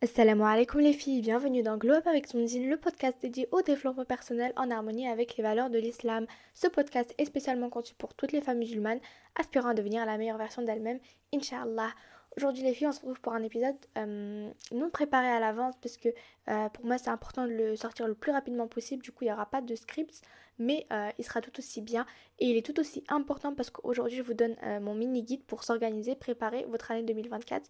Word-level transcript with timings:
Assalamu 0.00 0.44
alaikum 0.44 0.80
les 0.80 0.92
filles, 0.92 1.22
bienvenue 1.22 1.64
dans 1.64 1.76
Glow 1.76 1.94
Up 1.94 2.06
avec 2.06 2.28
Sonzine, 2.28 2.70
le 2.70 2.76
podcast 2.76 3.18
dédié 3.20 3.48
au 3.50 3.62
développement 3.62 4.04
personnel 4.04 4.52
en 4.54 4.70
harmonie 4.70 5.08
avec 5.08 5.36
les 5.36 5.42
valeurs 5.42 5.70
de 5.70 5.78
l'islam. 5.80 6.24
Ce 6.54 6.68
podcast 6.68 7.12
est 7.18 7.24
spécialement 7.24 7.68
conçu 7.68 7.96
pour 7.96 8.14
toutes 8.14 8.30
les 8.30 8.40
femmes 8.40 8.58
musulmanes 8.58 9.00
aspirant 9.34 9.70
à 9.70 9.74
devenir 9.74 10.06
la 10.06 10.16
meilleure 10.16 10.38
version 10.38 10.62
d'elles-mêmes, 10.62 11.00
Inch'Allah. 11.34 11.90
Aujourd'hui 12.36 12.62
les 12.62 12.74
filles, 12.74 12.86
on 12.86 12.92
se 12.92 13.00
retrouve 13.00 13.20
pour 13.20 13.32
un 13.32 13.42
épisode 13.42 13.74
euh, 13.96 14.48
non 14.70 14.88
préparé 14.88 15.26
à 15.26 15.40
l'avance 15.40 15.74
parce 15.82 15.96
que 15.96 16.10
euh, 16.46 16.68
pour 16.68 16.86
moi 16.86 16.96
c'est 16.96 17.10
important 17.10 17.44
de 17.44 17.50
le 17.50 17.74
sortir 17.74 18.06
le 18.06 18.14
plus 18.14 18.30
rapidement 18.30 18.68
possible, 18.68 19.02
du 19.02 19.10
coup 19.10 19.24
il 19.24 19.26
n'y 19.26 19.32
aura 19.32 19.46
pas 19.46 19.62
de 19.62 19.74
script, 19.74 20.22
mais 20.58 20.86
euh, 20.92 21.10
il 21.18 21.24
sera 21.24 21.40
tout 21.40 21.56
aussi 21.58 21.80
bien 21.80 22.06
et 22.38 22.46
il 22.46 22.56
est 22.56 22.64
tout 22.64 22.78
aussi 22.80 23.04
important 23.08 23.54
parce 23.54 23.70
qu'aujourd'hui 23.70 24.16
je 24.16 24.22
vous 24.22 24.34
donne 24.34 24.56
mon 24.80 24.94
mini 24.94 25.22
guide 25.22 25.44
pour 25.44 25.64
s'organiser, 25.64 26.14
préparer 26.14 26.64
votre 26.68 26.90
année 26.90 27.02
2024, 27.02 27.68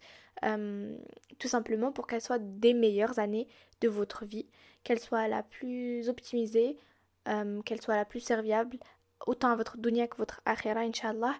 tout 1.38 1.48
simplement 1.48 1.92
pour 1.92 2.06
qu'elle 2.06 2.20
soit 2.20 2.38
des 2.38 2.74
meilleures 2.74 3.18
années 3.18 3.48
de 3.80 3.88
votre 3.88 4.24
vie, 4.24 4.46
qu'elle 4.84 5.00
soit 5.00 5.28
la 5.28 5.42
plus 5.42 6.08
optimisée, 6.08 6.76
qu'elle 7.64 7.80
soit 7.80 7.96
la 7.96 8.04
plus 8.04 8.20
serviable, 8.20 8.78
autant 9.26 9.50
à 9.50 9.56
votre 9.56 9.78
dunya 9.78 10.06
que 10.06 10.16
votre 10.16 10.40
akhira, 10.44 10.80
inshallah. 10.80 11.34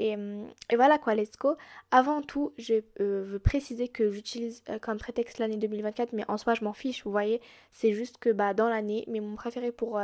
Euh, 0.00 0.46
et, 0.70 0.76
voilà 0.76 0.98
quoi, 0.98 1.14
let's 1.14 1.36
go. 1.38 1.56
Avant 1.90 2.22
tout, 2.22 2.52
je 2.58 2.74
euh, 3.00 3.24
veux 3.26 3.38
préciser 3.38 3.88
que 3.88 4.10
j'utilise 4.10 4.62
euh, 4.68 4.78
comme 4.78 4.98
prétexte 4.98 5.38
l'année 5.38 5.56
2024, 5.56 6.12
mais 6.12 6.24
en 6.28 6.36
soi, 6.36 6.54
je 6.54 6.64
m'en 6.64 6.72
fiche, 6.72 7.04
vous 7.04 7.10
voyez. 7.10 7.40
C'est 7.70 7.92
juste 7.92 8.18
que 8.18 8.30
bah, 8.30 8.54
dans 8.54 8.68
l'année, 8.68 9.04
mais 9.08 9.20
mon 9.20 9.36
préféré 9.36 9.72
pour 9.72 10.00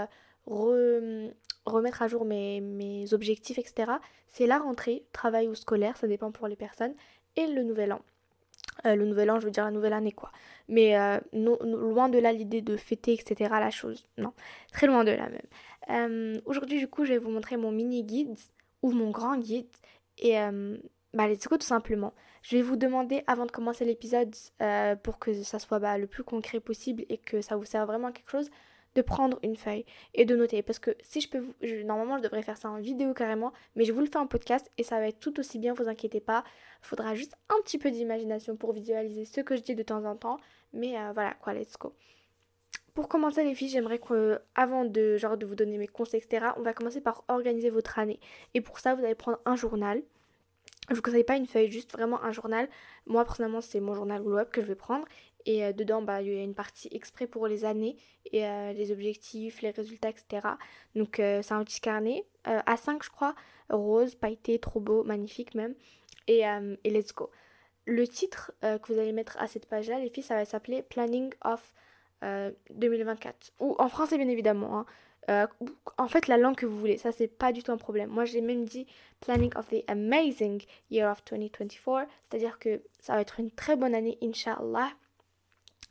remettre 0.47 2.03
à 2.03 2.09
jour 2.09 2.25
mes, 2.25 3.05
objectifs, 3.13 3.59
etc., 3.59 3.93
c'est 4.29 4.47
la 4.47 4.59
rentrée, 4.59 5.05
travail 5.13 5.49
ou 5.49 5.55
scolaire, 5.55 5.97
ça 5.97 6.07
dépend 6.07 6.33
pour 6.33 6.49
les 6.49 6.57
personnes, 6.57 6.95
et 7.37 7.47
le 7.47 7.63
nouvel 7.63 7.93
an. 7.93 8.01
le 8.85 9.05
nouvel 9.05 9.31
an, 9.31 9.41
je 9.41 9.45
veux 9.45 9.51
dire 9.51 9.65
la 9.65 9.71
nouvelle 9.71 9.93
année, 9.93 10.13
quoi. 10.13 10.33
Mais 10.69 10.97
loin 11.33 12.09
de 12.09 12.19
là 12.19 12.33
l'idée 12.33 12.63
de 12.63 12.77
fêter, 12.77 13.13
etc., 13.13 13.51
la 13.51 13.71
chose. 13.71 14.07
Non, 14.17 14.33
très 14.73 14.87
loin 14.87 15.05
de 15.05 15.13
là 15.13 15.29
même. 15.29 16.41
Aujourd'hui, 16.47 16.79
du 16.79 16.89
coup, 16.89 17.05
je 17.05 17.13
vais 17.13 17.19
vous 17.19 17.31
montrer 17.31 17.57
mon 17.57 17.73
mini 17.73 18.05
guide 18.05 18.37
ou 18.83 18.93
mon 18.93 19.11
grand 19.11 19.37
guide. 19.39 19.69
Et 20.19 20.39
euh, 20.39 20.77
bah, 21.15 21.29
let's 21.29 21.47
go 21.47 21.57
tout 21.57 21.67
simplement. 21.67 22.13
Je 22.43 22.57
vais 22.57 22.63
vous 22.63 22.77
demander 22.77 23.23
avant 23.27 23.47
de 23.47 23.51
commencer 23.51 23.85
l'épisode, 23.85 24.35
euh, 24.61 24.97
pour 24.97 25.19
que 25.19 25.43
ça 25.43 25.59
soit 25.59 25.79
bah, 25.79 25.99
le 25.99 26.07
plus 26.07 26.25
concret 26.25 26.61
possible 26.61 27.05
et 27.09 27.19
que 27.19 27.41
ça 27.41 27.57
vous 27.57 27.65
serve 27.65 27.87
vraiment 27.87 28.09
à 28.09 28.13
quelque 28.13 28.31
chose, 28.31 28.51
de 28.95 29.03
prendre 29.03 29.39
une 29.43 29.57
feuille 29.57 29.85
et 30.15 30.25
de 30.25 30.37
noter. 30.37 30.63
Parce 30.63 30.79
que 30.79 30.97
si 31.03 31.21
je 31.21 31.29
peux 31.29 31.39
vous... 31.39 31.55
normalement, 31.85 32.19
je 32.19 32.23
devrais 32.23 32.43
faire 32.43 32.57
ça 32.57 32.71
en 32.71 32.79
vidéo 32.79 33.15
carrément, 33.15 33.53
mais 33.77 33.85
je 33.85 33.93
vous 33.93 34.01
le 34.01 34.07
fais 34.07 34.17
en 34.17 34.27
podcast 34.27 34.71
et 34.79 34.83
ça 34.83 34.99
va 34.99 35.09
être 35.09 35.21
tout 35.21 35.39
aussi 35.41 35.59
bien, 35.59 35.75
vous 35.75 35.89
inquiétez 35.89 36.21
pas. 36.21 36.45
Faudra 36.81 37.15
juste 37.15 37.37
un 37.49 37.61
petit 37.63 37.79
peu 37.79 37.91
d'imagination 37.91 38.57
pour 38.57 38.73
visualiser 38.73 39.25
ce 39.25 39.41
que 39.41 39.57
je 39.57 39.63
dis 39.63 39.75
de 39.75 39.83
temps 39.83 40.05
en 40.05 40.17
temps. 40.17 40.39
Mais 40.73 40.99
euh, 40.99 41.13
voilà, 41.13 41.35
quoi, 41.35 41.55
let's 41.55 41.77
go. 41.79 41.95
Pour 42.95 43.09
commencer 43.09 43.43
les 43.43 43.55
filles, 43.55 43.71
j'aimerais 43.71 43.99
que 43.99 44.39
avant 44.55 44.85
de 44.85 45.17
genre 45.17 45.39
de 45.39 45.47
vous 45.47 45.55
donner 45.55 45.79
mes 45.79 45.89
conseils, 45.89 46.21
etc., 46.21 46.49
on 46.59 46.63
va 46.63 46.75
commencer 46.75 47.01
par 47.01 47.25
organiser 47.29 47.71
votre 47.71 47.99
année. 47.99 48.21
Et 48.53 48.61
pour 48.61 48.81
ça, 48.81 48.95
vous 48.95 49.03
allez 49.03 49.15
prendre 49.15 49.39
un 49.47 49.57
journal. 49.57 50.03
Je 50.91 50.97
vous 50.97 51.03
conseille 51.03 51.25
pas 51.25 51.37
une 51.37 51.47
feuille, 51.47 51.71
juste 51.71 51.93
vraiment 51.93 52.23
un 52.23 52.33
journal. 52.33 52.69
Moi 53.07 53.25
personnellement, 53.25 53.61
c'est 53.61 53.81
mon 53.81 53.95
journal 53.95 54.21
web 54.21 54.49
que 54.51 54.61
je 54.61 54.67
vais 54.67 54.75
prendre. 54.75 55.07
Et 55.47 55.65
euh, 55.65 55.73
dedans, 55.73 56.03
bah, 56.03 56.23
il 56.23 56.33
y 56.33 56.39
a 56.39 56.43
une 56.43 56.55
partie 56.55 56.89
exprès 56.93 57.27
pour 57.27 57.47
les 57.47 57.65
années 57.65 57.97
et 58.33 58.47
euh, 58.47 58.73
les 58.73 58.93
objectifs, 58.93 59.63
les 59.63 59.71
résultats, 59.71 60.11
etc. 60.11 60.47
Donc 60.95 61.21
euh, 61.21 61.43
c'est 61.43 61.55
un 61.55 61.65
petit 61.65 61.81
carnet 61.81 62.25
A5 62.45 63.05
je 63.05 63.11
crois, 63.11 63.35
rose, 63.71 64.15
pailleté, 64.15 64.59
trop 64.59 64.81
beau, 64.81 65.05
magnifique 65.05 65.55
même. 65.55 65.75
Et, 66.29 66.43
et 66.85 66.91
let's 66.91 67.13
go. 67.15 67.31
Le 67.85 68.07
titre 68.07 68.53
que 68.61 68.93
vous 68.93 68.99
allez 68.99 69.13
mettre 69.13 69.37
à 69.39 69.49
cette 69.49 69.67
page-là, 69.67 69.99
les 69.99 70.09
filles, 70.09 70.23
ça 70.23 70.37
va 70.37 70.45
s'appeler 70.45 70.83
Planning 70.83 71.33
of 71.45 71.73
2024. 72.71 73.35
Euh, 73.61 73.65
Ou 73.65 73.77
en 73.79 73.89
français, 73.89 74.17
bien 74.17 74.29
évidemment. 74.29 74.85
Hein. 75.29 75.49
En 75.99 76.09
fait, 76.09 76.27
la 76.27 76.37
langue 76.37 76.57
que 76.57 76.67
vous 76.67 76.79
voulez, 76.79 76.99
ça 76.99 77.13
c'est 77.13 77.29
pas 77.29 77.53
du 77.53 77.63
tout 77.63 77.71
un 77.71 77.77
problème. 77.77 78.11
Moi 78.11 78.25
j'ai 78.25 78.41
même 78.41 78.65
dit 78.65 78.87
Planning 79.21 79.53
of 79.57 79.69
the 79.69 79.85
Amazing 79.87 80.63
Year 80.91 81.11
of 81.11 81.25
2024, 81.25 82.09
c'est-à-dire 82.29 82.59
que 82.59 82.83
ça 83.01 83.15
va 83.15 83.21
être 83.21 83.39
une 83.39 83.53
très 83.53 83.77
bonne 83.77 83.95
année, 83.95 84.19
inshallah. 84.21 84.91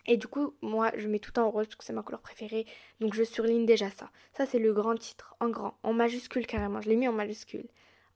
Et 0.08 0.18
du 0.18 0.28
coup, 0.28 0.54
moi 0.62 0.92
je 0.98 1.08
mets 1.08 1.20
tout 1.20 1.38
en 1.40 1.50
rose 1.50 1.68
parce 1.68 1.76
que 1.76 1.84
c'est 1.84 1.94
ma 1.94 2.04
couleur 2.04 2.22
préférée, 2.22 2.66
donc 3.00 3.14
je 3.14 3.24
surligne 3.24 3.66
déjà 3.66 3.90
ça. 3.90 4.10
Ça 4.34 4.46
c'est 4.46 4.60
le 4.60 4.74
grand 4.74 4.96
titre, 4.96 5.36
en 5.40 5.50
grand, 5.50 5.78
en 5.84 5.94
majuscule 5.94 6.48
carrément, 6.48 6.82
je 6.82 6.90
l'ai 6.90 6.96
mis 6.96 7.08
en 7.08 7.14
majuscule. 7.14 7.68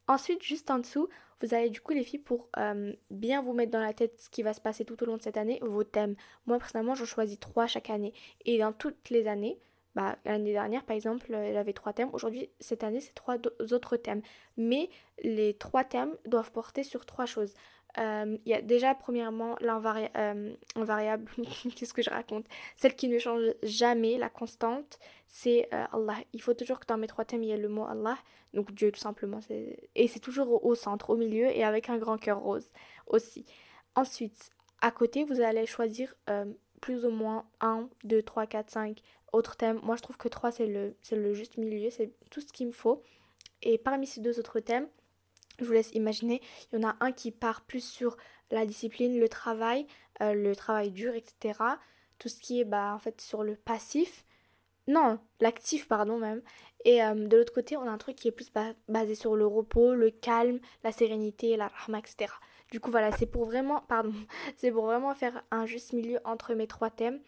Ensuite, 0.08 0.44
juste 0.44 0.70
en 0.70 0.78
dessous, 0.80 1.10
vous 1.42 1.54
avez 1.54 1.70
du 1.70 1.82
coup 1.82 1.94
les 1.94 2.04
filles 2.04 2.20
pour 2.20 2.48
euh, 2.58 2.94
bien 3.10 3.42
vous 3.42 3.54
mettre 3.54 3.72
dans 3.72 3.82
la 3.82 3.94
tête 3.94 4.20
ce 4.20 4.30
qui 4.30 4.44
va 4.44 4.54
se 4.54 4.62
passer 4.62 4.86
tout 4.86 5.02
au 5.02 5.06
long 5.06 5.18
de 5.18 5.22
cette 5.22 5.38
année, 5.38 5.60
vos 5.62 5.84
thèmes. 5.84 6.16
Moi 6.46 6.58
personnellement, 6.60 6.96
j'en 6.96 7.06
choisis 7.06 7.40
trois 7.40 7.68
chaque 7.68 7.90
année. 7.90 8.14
Et 8.46 8.60
dans 8.60 8.72
toutes 8.72 9.10
les 9.10 9.28
années, 9.28 9.60
bah, 9.96 10.18
l'année 10.26 10.52
dernière 10.52 10.84
par 10.84 10.96
exemple, 10.96 11.34
elle 11.34 11.58
avait 11.58 11.74
trois 11.74 11.94
thèmes. 11.94 12.10
Aujourd'hui, 12.14 12.50
cette 12.60 12.84
année, 12.84 13.02
c'est 13.02 13.14
trois 13.14 13.38
autres 13.72 13.98
thèmes. 13.98 14.22
Mais 14.58 14.90
les 15.24 15.56
trois 15.56 15.84
thèmes 15.84 16.16
doivent 16.26 16.52
porter 16.52 16.84
sur 16.84 17.06
trois 17.06 17.26
choses. 17.26 17.54
Euh, 17.98 18.38
il 18.46 18.50
y 18.50 18.54
a 18.54 18.62
déjà 18.62 18.94
premièrement 18.94 19.56
l'invariable, 19.62 20.12
euh, 20.18 20.54
qu'est-ce 21.76 21.94
que 21.94 22.02
je 22.02 22.10
raconte? 22.10 22.46
Celle 22.76 22.96
qui 22.96 23.08
ne 23.08 23.18
change 23.20 23.44
jamais, 23.64 24.18
la 24.18 24.30
constante, 24.30 25.00
c'est 25.28 25.70
euh, 25.74 25.86
Allah. 25.94 26.18
Il 26.34 26.42
faut 26.42 26.54
toujours 26.54 26.80
que 26.80 26.86
dans 26.86 26.98
mes 26.98 27.08
trois 27.08 27.26
thèmes, 27.26 27.44
il 27.44 27.50
y 27.50 27.52
ait 27.52 27.58
le 27.58 27.70
mot 27.70 27.86
Allah, 27.86 28.18
donc 28.54 28.74
Dieu 28.74 28.92
tout 28.92 29.00
simplement. 29.00 29.40
Et 29.96 30.08
c'est 30.08 30.20
toujours 30.20 30.66
au, 30.66 30.76
centre, 30.76 31.10
au 31.10 31.16
milieu, 31.16 31.48
et 31.48 31.64
avec 31.64 31.90
un 31.90 31.98
grand 31.98 32.18
cœur 32.18 32.40
rose 32.40 32.72
aussi. 33.08 33.46
Ensuite, 33.96 34.52
à 34.82 34.92
côté, 34.92 35.24
vous 35.24 35.40
allez 35.42 35.66
choisir 35.66 36.16
plus 36.82 37.06
ou 37.06 37.10
moins 37.10 37.46
1, 37.62 37.90
2, 38.04 38.22
3, 38.22 38.46
4, 38.46 38.70
5 38.70 39.02
autres 39.32 39.56
thèmes. 39.56 39.80
Moi, 39.84 39.96
je 39.96 40.02
trouve 40.02 40.18
que 40.18 40.28
3, 40.28 40.52
c'est 40.52 40.68
le, 40.68 40.96
le 41.12 41.34
juste 41.34 41.58
milieu, 41.58 41.90
c'est 41.90 42.12
tout 42.30 42.42
ce 42.42 42.52
qu'il 42.52 42.68
me 42.68 42.72
faut. 42.72 43.02
Et 43.62 43.78
parmi 43.78 44.06
ces 44.06 44.22
deux 44.22 44.38
autres 44.40 44.60
thèmes, 44.60 44.88
je 45.64 45.66
vous 45.66 45.74
laisse 45.74 45.92
imaginer, 45.94 46.42
il 46.72 46.80
y 46.80 46.86
en 46.86 46.90
a 46.90 46.96
un 47.00 47.12
qui 47.12 47.32
part 47.32 47.62
plus 47.62 47.84
sur 47.84 48.18
la 48.52 48.66
discipline, 48.66 49.20
le 49.20 49.30
travail, 49.30 49.88
euh, 50.22 50.34
le 50.34 50.56
travail 50.56 50.92
dur, 50.92 51.14
etc. 51.14 51.60
Tout 52.20 52.30
ce 52.30 52.40
qui 52.40 52.62
est 52.62 52.66
bah, 52.66 52.94
en 52.94 53.00
fait 53.00 53.20
sur 53.22 53.44
le 53.44 53.56
passif. 53.56 54.26
Non, 54.88 55.20
l'actif, 55.40 55.88
pardon 55.88 56.20
même. 56.20 56.42
Et 56.84 57.04
euh, 57.04 57.16
de 57.16 57.38
l'autre 57.38 57.54
côté, 57.54 57.76
on 57.76 57.82
a 57.84 57.90
un 57.90 57.98
truc 57.98 58.16
qui 58.16 58.28
est 58.28 58.32
plus 58.32 58.52
basé 58.88 59.16
sur 59.16 59.36
le 59.36 59.48
repos, 59.48 59.96
le 59.96 60.12
calme, 60.12 60.60
la 60.84 60.92
sérénité, 60.92 61.58
la 61.58 61.68
rahma, 61.68 62.00
etc. 62.00 62.32
Du 62.72 62.80
coup, 62.80 62.92
voilà, 62.92 63.12
c'est 63.12 63.26
pour 63.26 63.46
vraiment, 63.46 63.82
pardon, 63.88 64.14
c'est 64.58 64.72
pour 64.72 64.86
vraiment 64.86 65.16
faire 65.16 65.44
un 65.52 65.66
juste 65.66 65.94
milieu 65.94 66.20
entre 66.24 66.54
mes 66.54 66.68
trois 66.68 66.92
thèmes. 66.92 67.20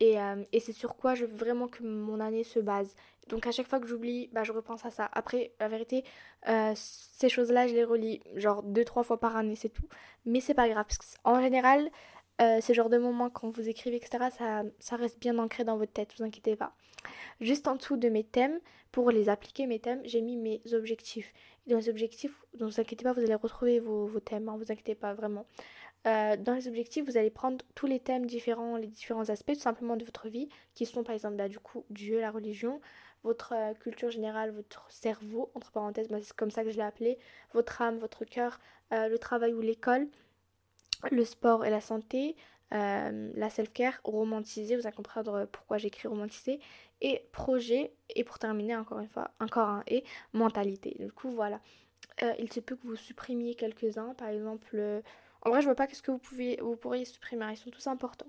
Et, 0.00 0.20
euh, 0.20 0.44
et 0.52 0.60
c'est 0.60 0.72
sur 0.72 0.96
quoi 0.96 1.14
je 1.14 1.24
veux 1.24 1.36
vraiment 1.36 1.68
que 1.68 1.82
mon 1.82 2.20
année 2.20 2.44
se 2.44 2.58
base. 2.58 2.94
Donc 3.28 3.46
à 3.46 3.52
chaque 3.52 3.66
fois 3.66 3.80
que 3.80 3.86
j'oublie, 3.86 4.28
bah, 4.32 4.44
je 4.44 4.52
repense 4.52 4.84
à 4.84 4.90
ça. 4.90 5.08
Après, 5.12 5.52
la 5.58 5.68
vérité, 5.68 6.04
euh, 6.48 6.72
ces 6.76 7.28
choses-là, 7.28 7.66
je 7.66 7.74
les 7.74 7.84
relis 7.84 8.20
genre 8.34 8.62
deux, 8.62 8.84
trois 8.84 9.02
fois 9.02 9.18
par 9.18 9.36
année, 9.36 9.56
c'est 9.56 9.70
tout. 9.70 9.88
Mais 10.24 10.40
c'est 10.40 10.54
pas 10.54 10.68
grave, 10.68 10.84
parce 10.86 10.98
qu'en 10.98 11.40
général, 11.40 11.90
euh, 12.40 12.60
ces 12.60 12.74
genres 12.74 12.90
de 12.90 12.98
moments 12.98 13.30
quand 13.30 13.48
vous 13.48 13.68
écrivez, 13.68 13.96
etc., 13.96 14.26
ça, 14.36 14.62
ça 14.78 14.96
reste 14.96 15.18
bien 15.18 15.38
ancré 15.38 15.64
dans 15.64 15.76
votre 15.78 15.92
tête, 15.92 16.10
vous 16.18 16.24
inquiétez 16.24 16.54
pas. 16.56 16.74
Juste 17.40 17.66
en 17.66 17.76
dessous 17.76 17.96
de 17.96 18.08
mes 18.08 18.24
thèmes, 18.24 18.60
pour 18.92 19.10
les 19.10 19.28
appliquer, 19.28 19.66
mes 19.66 19.78
thèmes, 19.78 20.00
j'ai 20.04 20.20
mis 20.20 20.36
mes 20.36 20.62
objectifs. 20.72 21.32
Dans 21.66 21.76
les 21.76 21.88
objectifs, 21.88 22.44
ne 22.58 22.64
vous 22.64 22.80
inquiétez 22.80 23.04
pas, 23.04 23.12
vous 23.12 23.20
allez 23.20 23.34
retrouver 23.34 23.80
vos, 23.80 24.08
thèmes, 24.20 24.48
hein, 24.48 24.56
vous 24.56 24.70
inquiétez 24.70 24.94
pas 24.94 25.14
vraiment. 25.14 25.46
Euh, 26.06 26.36
dans 26.36 26.54
les 26.54 26.68
objectifs, 26.68 27.04
vous 27.04 27.16
allez 27.16 27.30
prendre 27.30 27.64
tous 27.74 27.86
les 27.86 27.98
thèmes 27.98 28.26
différents, 28.26 28.76
les 28.76 28.86
différents 28.86 29.28
aspects 29.28 29.54
tout 29.54 29.60
simplement 29.60 29.96
de 29.96 30.04
votre 30.04 30.28
vie, 30.28 30.48
qui 30.74 30.86
sont 30.86 31.02
par 31.02 31.14
exemple 31.14 31.36
bah, 31.36 31.48
du 31.48 31.58
coup 31.58 31.84
Dieu, 31.90 32.20
la 32.20 32.30
religion, 32.30 32.80
votre 33.24 33.54
euh, 33.54 33.74
culture 33.74 34.10
générale, 34.10 34.52
votre 34.52 34.88
cerveau, 34.90 35.50
entre 35.54 35.72
parenthèses, 35.72 36.08
c'est 36.22 36.36
comme 36.36 36.52
ça 36.52 36.62
que 36.62 36.70
je 36.70 36.76
l'ai 36.76 36.82
appelé, 36.82 37.18
votre 37.54 37.82
âme, 37.82 37.98
votre 37.98 38.24
cœur, 38.24 38.60
euh, 38.92 39.08
le 39.08 39.18
travail 39.18 39.52
ou 39.52 39.60
l'école, 39.60 40.06
le 41.10 41.24
sport 41.24 41.64
et 41.64 41.70
la 41.70 41.80
santé, 41.80 42.36
la 42.70 43.48
self-care, 43.48 44.00
romantiser, 44.02 44.76
vous 44.76 44.86
allez 44.86 44.96
comprendre 44.96 45.46
pourquoi 45.52 45.78
j'écris 45.78 46.08
romantiser, 46.08 46.58
et 47.00 47.22
projet, 47.30 47.92
et 48.14 48.24
pour 48.24 48.40
terminer 48.40 48.74
encore 48.74 48.98
une 48.98 49.08
fois, 49.08 49.30
encore 49.38 49.68
un 49.68 49.84
et, 49.86 50.02
mentalité. 50.32 50.96
Du 50.98 51.12
coup, 51.12 51.30
voilà. 51.30 51.60
il 52.40 52.52
se 52.52 52.58
peut 52.58 52.74
que 52.74 52.86
vous 52.86 52.96
supprimiez 52.96 53.54
quelques-uns, 53.54 54.14
par 54.14 54.28
exemple 54.28 55.02
en 55.46 55.50
vrai, 55.50 55.60
je 55.60 55.66
vois 55.66 55.76
pas 55.76 55.86
qu'est-ce 55.86 56.02
que 56.02 56.10
vous, 56.10 56.18
pouvez, 56.18 56.58
vous 56.60 56.76
pourriez 56.76 57.04
supprimer. 57.04 57.46
Ils 57.52 57.56
sont 57.56 57.70
tous 57.70 57.86
importants. 57.86 58.26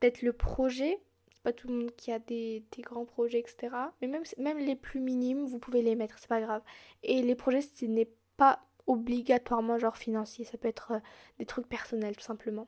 Peut-être 0.00 0.22
le 0.22 0.32
projet. 0.32 0.98
C'est 1.32 1.42
pas 1.42 1.52
tout 1.52 1.68
le 1.68 1.74
monde 1.74 1.94
qui 1.96 2.10
a 2.10 2.18
des, 2.18 2.64
grands 2.80 3.04
projets, 3.04 3.38
etc. 3.38 3.74
Mais 4.00 4.08
même, 4.08 4.24
même 4.38 4.58
les 4.58 4.74
plus 4.74 4.98
minimes, 4.98 5.46
vous 5.46 5.60
pouvez 5.60 5.82
les 5.82 5.94
mettre. 5.94 6.18
C'est 6.18 6.28
pas 6.28 6.40
grave. 6.40 6.62
Et 7.04 7.22
les 7.22 7.36
projets, 7.36 7.62
ce 7.62 7.84
n'est 7.84 8.10
pas 8.36 8.60
obligatoirement 8.88 9.78
genre 9.78 9.96
financier. 9.96 10.44
Ça 10.44 10.58
peut 10.58 10.66
être 10.66 10.92
euh, 10.92 10.98
des 11.38 11.46
trucs 11.46 11.68
personnels, 11.68 12.16
tout 12.16 12.24
simplement. 12.24 12.66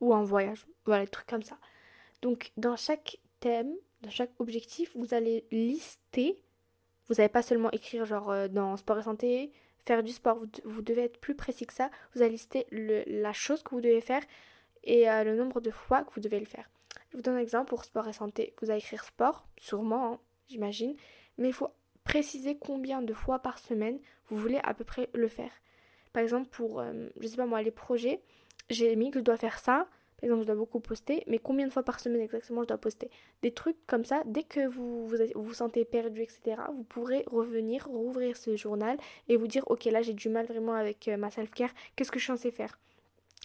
Ou 0.00 0.12
un 0.12 0.24
voyage. 0.24 0.66
Voilà, 0.84 1.04
des 1.04 1.10
trucs 1.10 1.28
comme 1.28 1.44
ça. 1.44 1.58
Donc, 2.20 2.50
dans 2.56 2.74
chaque 2.74 3.18
thème, 3.38 3.72
dans 4.02 4.10
chaque 4.10 4.32
objectif, 4.40 4.90
vous 4.96 5.14
allez 5.14 5.46
lister. 5.52 6.42
Vous 7.06 7.14
n'allez 7.14 7.28
pas 7.28 7.42
seulement 7.42 7.70
écrire 7.70 8.06
genre 8.06 8.30
euh, 8.32 8.48
dans 8.48 8.76
sport 8.76 8.98
et 8.98 9.02
santé, 9.04 9.52
faire 9.86 10.02
du 10.02 10.12
sport, 10.12 10.38
vous, 10.64 10.82
devez 10.82 11.02
être 11.04 11.18
plus 11.18 11.34
précis 11.34 11.66
que 11.66 11.74
ça. 11.74 11.90
Vous 12.14 12.22
allez 12.22 12.32
lister 12.32 12.66
la 12.70 13.32
chose 13.32 13.62
que 13.62 13.70
vous 13.70 13.80
devez 13.80 14.00
faire 14.00 14.22
et 14.82 15.04
le 15.06 15.36
nombre 15.36 15.60
de 15.60 15.70
fois 15.70 16.04
que 16.04 16.12
vous 16.14 16.20
devez 16.20 16.40
le 16.40 16.46
faire. 16.46 16.68
Je 17.10 17.16
vous 17.16 17.22
donne 17.22 17.36
un 17.36 17.40
exemple 17.40 17.68
pour 17.68 17.84
sport 17.84 18.08
et 18.08 18.12
santé. 18.12 18.54
Vous 18.60 18.70
allez 18.70 18.80
écrire 18.80 19.04
sport, 19.04 19.46
sûrement, 19.58 20.12
hein, 20.12 20.20
j'imagine, 20.48 20.94
mais 21.38 21.48
il 21.48 21.54
faut 21.54 21.70
préciser 22.04 22.58
combien 22.58 23.02
de 23.02 23.14
fois 23.14 23.38
par 23.38 23.58
semaine 23.58 23.98
vous 24.28 24.36
voulez 24.36 24.60
à 24.62 24.74
peu 24.74 24.84
près 24.84 25.08
le 25.14 25.28
faire. 25.28 25.52
Par 26.12 26.22
exemple, 26.22 26.48
pour, 26.48 26.82
je 27.20 27.26
sais 27.26 27.36
pas 27.36 27.46
moi, 27.46 27.62
les 27.62 27.70
projets, 27.70 28.20
j'ai 28.70 28.94
mis 28.96 29.10
que 29.10 29.18
je 29.18 29.24
dois 29.24 29.36
faire 29.36 29.58
ça, 29.58 29.86
exemple, 30.24 30.42
je 30.42 30.46
dois 30.46 30.56
beaucoup 30.56 30.80
poster, 30.80 31.22
mais 31.26 31.38
combien 31.38 31.66
de 31.66 31.72
fois 31.72 31.82
par 31.82 32.00
semaine 32.00 32.20
exactement 32.20 32.62
je 32.62 32.68
dois 32.68 32.78
poster? 32.78 33.10
Des 33.42 33.52
trucs 33.52 33.76
comme 33.86 34.04
ça, 34.04 34.22
dès 34.26 34.42
que 34.42 34.66
vous 34.66 35.06
vous, 35.06 35.16
vous 35.34 35.54
sentez 35.54 35.84
perdu, 35.84 36.22
etc., 36.22 36.62
vous 36.74 36.84
pourrez 36.84 37.24
revenir, 37.26 37.86
rouvrir 37.86 38.36
ce 38.36 38.56
journal 38.56 38.96
et 39.28 39.36
vous 39.36 39.46
dire, 39.46 39.64
ok, 39.68 39.84
là 39.86 40.02
j'ai 40.02 40.14
du 40.14 40.28
mal 40.28 40.46
vraiment 40.46 40.74
avec 40.74 41.08
euh, 41.08 41.16
ma 41.16 41.30
self-care, 41.30 41.70
qu'est-ce 41.96 42.10
que 42.10 42.18
je 42.18 42.24
suis 42.24 42.32
censée 42.32 42.50
faire? 42.50 42.78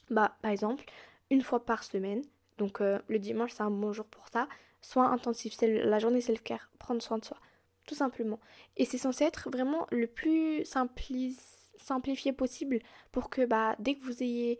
Bah, 0.09 0.35
par 0.41 0.51
exemple, 0.51 0.85
une 1.29 1.41
fois 1.41 1.65
par 1.65 1.83
semaine, 1.83 2.23
donc 2.57 2.81
euh, 2.81 2.99
le 3.07 3.19
dimanche 3.19 3.51
c'est 3.51 3.63
un 3.63 3.71
bon 3.71 3.93
jour 3.93 4.05
pour 4.05 4.27
ça, 4.29 4.47
soin 4.81 5.11
intensif, 5.11 5.53
c'est 5.57 5.83
la 5.83 5.99
journée 5.99 6.21
self-care, 6.21 6.69
prendre 6.79 7.01
soin 7.01 7.17
de 7.17 7.25
soi, 7.25 7.37
tout 7.85 7.95
simplement. 7.95 8.39
Et 8.77 8.85
c'est 8.85 8.97
censé 8.97 9.23
être 9.25 9.49
vraiment 9.49 9.87
le 9.91 10.07
plus 10.07 10.63
simplifié 10.65 12.33
possible 12.33 12.79
pour 13.11 13.29
que 13.29 13.45
bah, 13.45 13.75
dès 13.79 13.95
que 13.95 14.03
vous 14.03 14.23
ayez 14.23 14.59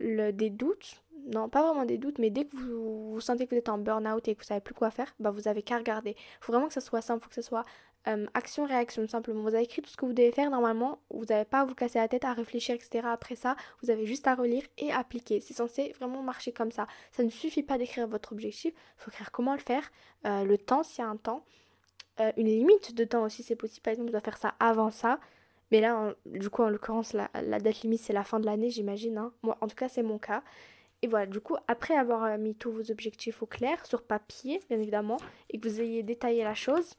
des 0.00 0.50
doutes, 0.50 1.03
non 1.32 1.48
pas 1.48 1.62
vraiment 1.62 1.84
des 1.84 1.98
doutes, 1.98 2.18
mais 2.18 2.30
dès 2.30 2.44
que 2.44 2.56
vous, 2.56 3.12
vous 3.12 3.20
sentez 3.20 3.46
que 3.46 3.50
vous 3.50 3.58
êtes 3.58 3.68
en 3.68 3.78
burn-out 3.78 4.26
et 4.28 4.34
que 4.34 4.40
vous 4.40 4.46
savez 4.46 4.60
plus 4.60 4.74
quoi 4.74 4.90
faire, 4.90 5.14
bah 5.18 5.30
vous 5.30 5.48
avez 5.48 5.62
qu'à 5.62 5.78
regarder. 5.78 6.16
Faut 6.40 6.52
vraiment 6.52 6.68
que 6.68 6.74
ça 6.74 6.80
soit 6.80 7.00
simple, 7.00 7.22
faut 7.22 7.28
que 7.28 7.34
ce 7.34 7.42
soit 7.42 7.64
euh, 8.06 8.26
action-réaction 8.34 9.08
simplement. 9.08 9.42
Vous 9.42 9.54
avez 9.54 9.64
écrit 9.64 9.80
tout 9.80 9.90
ce 9.90 9.96
que 9.96 10.04
vous 10.04 10.12
devez 10.12 10.32
faire 10.32 10.50
normalement, 10.50 10.98
vous 11.10 11.24
n'avez 11.24 11.46
pas 11.46 11.60
à 11.60 11.64
vous 11.64 11.74
casser 11.74 11.98
la 11.98 12.08
tête, 12.08 12.24
à 12.24 12.34
réfléchir, 12.34 12.74
etc. 12.74 13.06
Après 13.10 13.36
ça, 13.36 13.56
vous 13.82 13.90
avez 13.90 14.04
juste 14.04 14.26
à 14.26 14.34
relire 14.34 14.64
et 14.76 14.92
appliquer. 14.92 15.40
C'est 15.40 15.54
censé 15.54 15.94
vraiment 15.98 16.22
marcher 16.22 16.52
comme 16.52 16.70
ça. 16.70 16.86
Ça 17.12 17.24
ne 17.24 17.30
suffit 17.30 17.62
pas 17.62 17.78
d'écrire 17.78 18.06
votre 18.06 18.32
objectif, 18.32 18.74
faut 18.98 19.10
écrire 19.10 19.32
comment 19.32 19.54
le 19.54 19.60
faire, 19.60 19.90
euh, 20.26 20.44
le 20.44 20.58
temps 20.58 20.82
s'il 20.82 21.02
y 21.02 21.06
a 21.06 21.10
un 21.10 21.16
temps, 21.16 21.44
euh, 22.20 22.30
une 22.36 22.46
limite 22.46 22.94
de 22.94 23.04
temps 23.04 23.24
aussi 23.24 23.42
c'est 23.42 23.56
possible. 23.56 23.82
Par 23.82 23.92
exemple, 23.92 24.08
vous 24.08 24.12
doit 24.12 24.20
faire 24.20 24.36
ça 24.38 24.54
avant 24.60 24.90
ça. 24.90 25.18
Mais 25.70 25.80
là, 25.80 26.14
du 26.26 26.50
coup, 26.50 26.62
en 26.62 26.68
l'occurrence, 26.68 27.14
la, 27.14 27.28
date 27.58 27.80
limite, 27.82 28.00
c'est 28.00 28.12
la 28.12 28.22
fin 28.22 28.38
de 28.38 28.46
l'année, 28.46 28.70
j'imagine. 28.70 29.18
Hein. 29.18 29.32
Moi, 29.42 29.56
en 29.60 29.66
tout 29.66 29.74
cas, 29.74 29.88
c'est 29.88 30.02
mon 30.02 30.18
cas. 30.18 30.42
Et 31.04 31.06
voilà, 31.06 31.26
du 31.26 31.38
coup, 31.38 31.54
après 31.68 31.94
avoir 31.94 32.24
euh, 32.24 32.38
mis 32.38 32.54
tous 32.54 32.72
vos 32.72 32.90
objectifs 32.90 33.42
au 33.42 33.46
clair, 33.46 33.84
sur 33.84 34.00
papier, 34.00 34.58
bien 34.70 34.80
évidemment, 34.80 35.18
et 35.50 35.60
que 35.60 35.68
vous 35.68 35.82
ayez 35.82 36.02
détaillé 36.02 36.42
la 36.42 36.54
chose, 36.54 36.94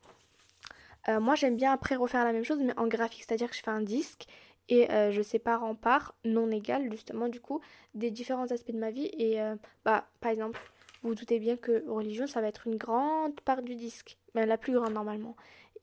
euh, 1.10 1.20
moi, 1.20 1.34
j'aime 1.34 1.56
bien 1.56 1.72
après 1.72 1.96
refaire 1.96 2.24
la 2.24 2.32
même 2.32 2.44
chose, 2.44 2.60
mais 2.62 2.78
en 2.78 2.86
graphique. 2.86 3.24
C'est-à-dire 3.28 3.50
que 3.50 3.56
je 3.56 3.64
fais 3.64 3.72
un 3.72 3.82
disque 3.82 4.26
et 4.70 4.92
euh, 4.92 5.10
je 5.12 5.24
sépare 5.24 5.64
en 5.64 5.74
parts 5.74 6.14
non 6.24 6.52
égales, 6.52 6.92
justement, 6.92 7.30
du 7.30 7.42
coup, 7.42 7.62
des 7.96 8.12
différents 8.12 8.52
aspects 8.52 8.74
de 8.74 8.78
ma 8.78 8.92
vie. 8.92 9.10
Et, 9.18 9.40
bah, 9.84 10.08
par 10.22 10.30
exemple, 10.30 10.62
vous 11.02 11.16
doutez 11.16 11.40
bien 11.40 11.58
que 11.58 11.84
religion, 11.90 12.28
ça 12.28 12.42
va 12.42 12.48
être 12.48 12.68
une 12.68 12.76
grande 12.76 13.42
part 13.42 13.64
du 13.64 13.74
disque, 13.74 14.20
mais 14.36 14.46
la 14.46 14.60
plus 14.60 14.74
grande 14.74 14.94
normalement. 14.94 15.36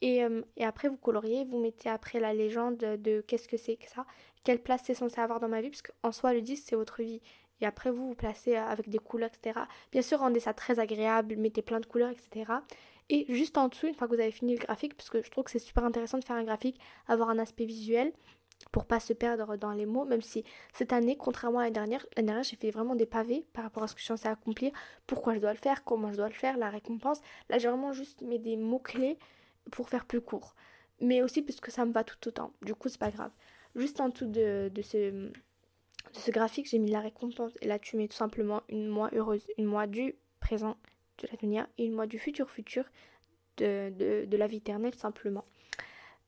Euh, 0.03 0.43
et, 0.57 0.65
après, 0.65 0.89
vous 0.89 0.97
coloriez, 0.97 1.45
vous 1.45 1.59
mettez 1.59 1.89
après 1.89 2.21
la 2.21 2.35
légende 2.35 2.77
de, 2.77 3.21
qu'est-ce 3.27 3.49
que 3.49 3.57
c'est 3.57 3.77
que 3.77 3.89
ça, 3.89 4.05
quelle 4.45 4.61
place 4.61 4.83
c'est 4.85 4.95
censé 4.95 5.21
avoir 5.21 5.39
dans 5.41 5.49
ma 5.49 5.61
vie, 5.61 5.71
parce 5.71 5.83
qu'en 5.83 6.13
soi, 6.13 6.33
le 6.33 6.43
disque, 6.43 6.65
c'est 6.69 6.77
votre 6.77 7.03
vie. 7.03 7.21
Et 7.61 7.67
après, 7.67 7.91
vous, 7.91 8.09
vous 8.09 8.15
placez 8.15 8.57
euh, 8.57 8.65
avec 8.65 8.89
des 8.89 8.99
couleurs, 8.99 9.31
etc. 9.33 9.61
Bien 9.93 10.03
sûr, 10.03 10.19
rendez 10.19 10.41
ça 10.41 10.55
très 10.55 10.79
agréable, 10.79 11.37
mettez 11.37 11.63
plein 11.63 11.81
de 11.81 11.87
couleurs, 11.87 12.11
etc. 12.11 12.53
Et 13.09 13.27
juste 13.29 13.59
en 13.59 13.69
dessous, 13.69 13.87
une 13.87 13.95
fois 13.95 14.09
que 14.09 14.15
vous 14.15 14.21
avez 14.21 14.33
fini 14.33 14.55
le 14.55 14.61
graphique, 14.61 14.95
parce 14.97 15.11
que 15.11 15.23
je 15.23 15.31
trouve 15.31 15.45
que 15.45 15.51
c'est 15.51 15.59
super 15.59 15.85
intéressant 15.85 16.19
de 16.19 16.25
faire 16.25 16.37
un 16.37 16.45
graphique, 16.45 16.81
avoir 17.07 17.31
un 17.31 17.39
aspect 17.39 17.65
visuel, 17.65 18.13
pour 18.71 18.87
pas 18.87 19.01
se 19.01 19.13
perdre 19.13 19.57
dans 19.57 19.73
les 19.73 19.87
mots, 19.87 20.05
même 20.05 20.23
si 20.23 20.45
cette 20.73 20.93
année, 20.93 21.17
contrairement 21.17 21.59
à 21.59 21.63
l'année 21.63 21.75
dernière, 21.75 22.07
l'année 22.17 22.27
dernière 22.27 22.45
j'ai 22.45 22.57
fait 22.57 22.71
vraiment 22.71 22.95
des 22.95 23.07
pavés 23.07 23.45
par 23.53 23.65
rapport 23.65 23.83
à 23.83 23.89
ce 23.89 23.95
que 23.95 23.99
je 23.99 24.05
suis 24.05 24.15
censée 24.15 24.29
accomplir, 24.29 24.71
pourquoi 25.09 25.35
je 25.35 25.41
dois 25.41 25.53
le 25.53 25.59
faire, 25.59 25.83
comment 25.83 26.13
je 26.13 26.17
dois 26.17 26.29
le 26.29 26.35
faire, 26.35 26.57
la 26.57 26.71
récompense. 26.71 27.21
Là 27.49 27.59
j'ai 27.59 27.69
vraiment 27.69 27.93
juste 27.93 28.23
mis 28.23 28.39
des 28.39 28.57
mots-clés 28.57 29.19
pour 29.71 29.89
faire 29.89 30.05
plus 30.05 30.21
court. 30.21 30.55
Mais 31.01 31.23
aussi 31.23 31.43
parce 31.43 31.61
que 31.61 31.71
ça 31.71 31.85
me 31.85 31.93
va 31.93 32.05
tout 32.05 32.29
autant. 32.29 32.53
Du 32.63 32.75
coup, 32.75 32.89
c'est 32.89 33.01
pas 33.01 33.11
grave. 33.11 33.33
Juste 33.75 34.01
en 34.01 34.09
dessous 34.09 34.27
de, 34.27 34.71
de, 34.73 34.83
ce, 34.83 35.33
de 36.13 36.19
ce 36.19 36.31
graphique, 36.31 36.69
j'ai 36.69 36.79
mis 36.79 36.91
la 36.91 37.01
récompense. 37.01 37.53
Et 37.61 37.67
là, 37.67 37.79
tu 37.79 37.97
mets 37.97 38.09
tout 38.09 38.17
simplement 38.17 38.63
une 38.69 38.89
mois 38.89 39.11
heureuse, 39.13 39.47
une 39.59 39.67
mois 39.67 39.87
du 39.87 40.15
présent 40.41 40.77
de 41.19 41.29
la 41.31 41.37
dunya 41.37 41.69
et 41.79 41.85
une 41.85 41.93
mois 41.93 42.07
du 42.07 42.19
futur 42.19 42.51
futur 42.51 42.85
de, 43.59 43.91
de, 44.27 44.37
la 44.37 44.47
vie 44.47 44.57
éternelle 44.59 44.95
simplement. 44.95 45.45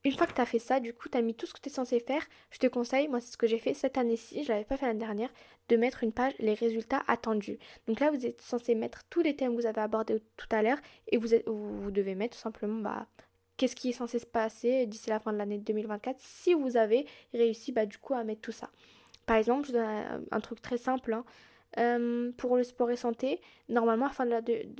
Une 0.04 0.12
fois 0.12 0.26
que 0.26 0.34
tu 0.34 0.40
as 0.40 0.46
fait 0.46 0.58
ça, 0.58 0.80
du 0.80 0.92
coup, 0.92 1.08
tu 1.08 1.16
as 1.16 1.22
mis 1.22 1.34
tout 1.34 1.46
ce 1.46 1.54
que 1.54 1.60
tu 1.60 1.70
es 1.70 1.72
censé 1.72 1.98
faire. 1.98 2.22
Je 2.50 2.58
te 2.58 2.66
conseille, 2.66 3.08
moi, 3.08 3.20
c'est 3.20 3.32
ce 3.32 3.36
que 3.38 3.46
j'ai 3.46 3.58
fait 3.58 3.72
cette 3.72 3.96
année-ci, 3.96 4.44
je 4.44 4.50
l'avais 4.50 4.64
pas 4.64 4.76
fait 4.76 4.86
l'année 4.86 4.98
dernière, 4.98 5.30
de 5.70 5.76
mettre 5.76 6.02
une 6.02 6.12
page 6.12 6.34
les 6.38 6.52
résultats 6.52 7.02
attendus. 7.06 7.58
Donc 7.86 8.00
là, 8.00 8.10
vous 8.10 8.26
êtes 8.26 8.40
censé 8.42 8.74
mettre 8.74 9.04
tous 9.08 9.22
les 9.22 9.34
thèmes 9.34 9.56
que 9.56 9.62
vous 9.62 9.66
avez 9.66 9.80
abordés 9.80 10.22
tout 10.36 10.48
à 10.50 10.62
l'heure 10.62 10.78
et 11.08 11.16
vous, 11.16 11.28
vous, 11.46 11.90
devez 11.90 12.14
mettre 12.14 12.36
tout 12.36 12.42
simplement 12.42 12.82
bah, 12.82 13.06
qu'est-ce 13.56 13.74
qui 13.74 13.88
est 13.88 13.92
censé 13.92 14.18
se 14.18 14.26
passer 14.26 14.86
d'ici 14.86 15.08
la 15.08 15.20
fin 15.20 15.32
de 15.32 15.38
l'année 15.38 15.58
2024 15.58 16.20
si 16.20 16.52
vous 16.52 16.76
avez 16.76 17.06
réussi 17.32 17.72
bah, 17.72 17.86
du 17.86 17.96
coup 17.96 18.12
à 18.12 18.24
mettre 18.24 18.42
tout 18.42 18.52
ça. 18.52 18.70
Par 19.26 19.36
exemple, 19.36 19.66
je 19.68 19.72
donne 19.72 20.26
un, 20.30 20.40
truc 20.40 20.60
très 20.60 20.76
simple. 20.76 21.12
Hein. 21.12 21.24
Euh, 21.78 22.30
pour 22.36 22.56
le 22.56 22.62
sport 22.62 22.90
et 22.90 22.96
santé, 22.96 23.40
normalement, 23.68 24.06
à 24.06 24.08
la 24.08 24.14
fin 24.14 24.26
de 24.26 24.32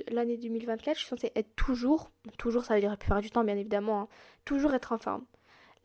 l'année 0.09 0.37
2024, 0.37 0.95
je 0.95 0.99
suis 0.99 1.09
censée 1.09 1.31
être 1.35 1.53
toujours, 1.55 2.11
toujours 2.37 2.63
ça 2.63 2.75
veut 2.75 2.79
dire 2.79 2.89
la 2.89 2.97
plupart 2.97 3.19
du 3.19 3.29
temps 3.29 3.43
bien 3.43 3.57
évidemment, 3.57 4.01
hein, 4.01 4.07
toujours 4.45 4.73
être 4.73 4.93
en 4.93 4.97
forme. 4.97 5.25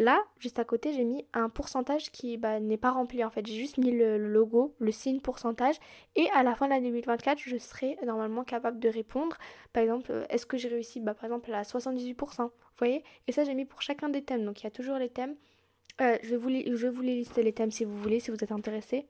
Là, 0.01 0.25
juste 0.39 0.59
à 0.59 0.65
côté, 0.65 0.95
j'ai 0.95 1.05
mis 1.05 1.27
un 1.35 1.51
pourcentage 1.51 2.11
qui 2.11 2.39
bah, 2.39 2.59
n'est 2.59 2.79
pas 2.79 2.91
rempli 2.91 3.23
en 3.23 3.29
fait. 3.29 3.47
J'ai 3.47 3.57
juste 3.57 3.77
mis 3.77 3.91
le, 3.91 4.17
logo, 4.17 4.75
le 4.79 4.93
signe 4.93 5.21
pourcentage. 5.21 5.75
Et 6.17 6.27
à 6.31 6.43
la 6.43 6.55
fin 6.55 6.65
de 6.65 6.71
l'année 6.71 6.89
2024, 6.89 7.39
je 7.39 7.59
serai 7.59 7.99
normalement 8.07 8.43
capable 8.43 8.79
de 8.79 8.89
répondre. 8.89 9.37
Par 9.75 9.83
exemple, 9.83 10.11
euh, 10.11 10.25
est-ce 10.31 10.47
que 10.47 10.57
j'ai 10.57 10.69
réussi? 10.69 11.01
Bah, 11.01 11.13
Par 11.13 11.25
exemple, 11.25 11.53
à 11.53 11.65
78%. 11.65 12.45
Vous 12.45 12.51
voyez? 12.79 13.05
Et 13.27 13.33
ça, 13.33 13.45
j'ai 13.45 13.53
mis 13.53 13.67
pour 13.67 13.83
chacun 13.83 14.09
des 14.09 14.25
thèmes. 14.25 14.47
Donc 14.47 14.63
il 14.63 14.65
y 14.65 14.69
a 14.69 14.71
toujours 14.71 14.97
les 14.97 15.11
thèmes. 15.11 15.37
Euh, 16.01 16.17
je, 16.23 16.31
vais 16.31 16.37
vous 16.37 16.95
vous 16.95 17.03
les 17.03 17.15
lister 17.15 17.43
les 17.43 17.53
thèmes 17.53 17.71
si 17.71 17.85
vous 17.85 17.97
voulez, 17.99 18.21
si 18.21 18.31
vous 18.31 18.43
êtes 18.43 18.53
intéressé. 18.53 19.07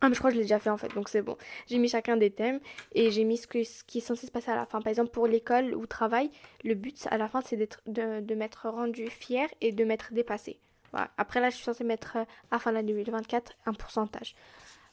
Ah 0.00 0.08
mais 0.08 0.14
je 0.14 0.18
crois 0.18 0.30
que 0.30 0.34
je 0.34 0.40
l'ai 0.40 0.44
déjà 0.44 0.58
fait 0.58 0.70
en 0.70 0.76
fait, 0.76 0.92
donc 0.94 1.08
c'est 1.08 1.22
bon. 1.22 1.36
J'ai 1.68 1.78
mis 1.78 1.88
chacun 1.88 2.16
des 2.16 2.30
thèmes 2.30 2.58
et 2.92 3.12
j'ai 3.12 3.22
mis 3.22 3.36
ce, 3.36 3.46
que, 3.46 3.62
ce 3.62 3.84
qui 3.84 3.98
est 3.98 4.00
censé 4.00 4.26
se 4.26 4.32
passer 4.32 4.50
à 4.50 4.56
la 4.56 4.66
fin. 4.66 4.80
Par 4.80 4.90
exemple 4.90 5.10
pour 5.10 5.28
l'école 5.28 5.76
ou 5.76 5.86
travail, 5.86 6.28
le 6.64 6.74
but 6.74 7.06
à 7.12 7.18
la 7.18 7.28
fin 7.28 7.40
c'est 7.40 7.56
de 7.86 8.34
m'être 8.34 8.68
rendu 8.68 9.06
fier 9.08 9.48
et 9.60 9.70
de 9.70 9.84
m'être 9.84 10.12
dépassé. 10.12 10.58
Voilà. 10.90 11.10
Après 11.18 11.40
là 11.40 11.50
je 11.50 11.56
suis 11.56 11.64
censée 11.64 11.84
mettre 11.84 12.16
euh, 12.16 12.24
à 12.50 12.58
fin 12.58 12.70
de 12.70 12.76
l'année 12.76 12.92
2024 12.92 13.52
un 13.66 13.72
pourcentage. 13.72 14.34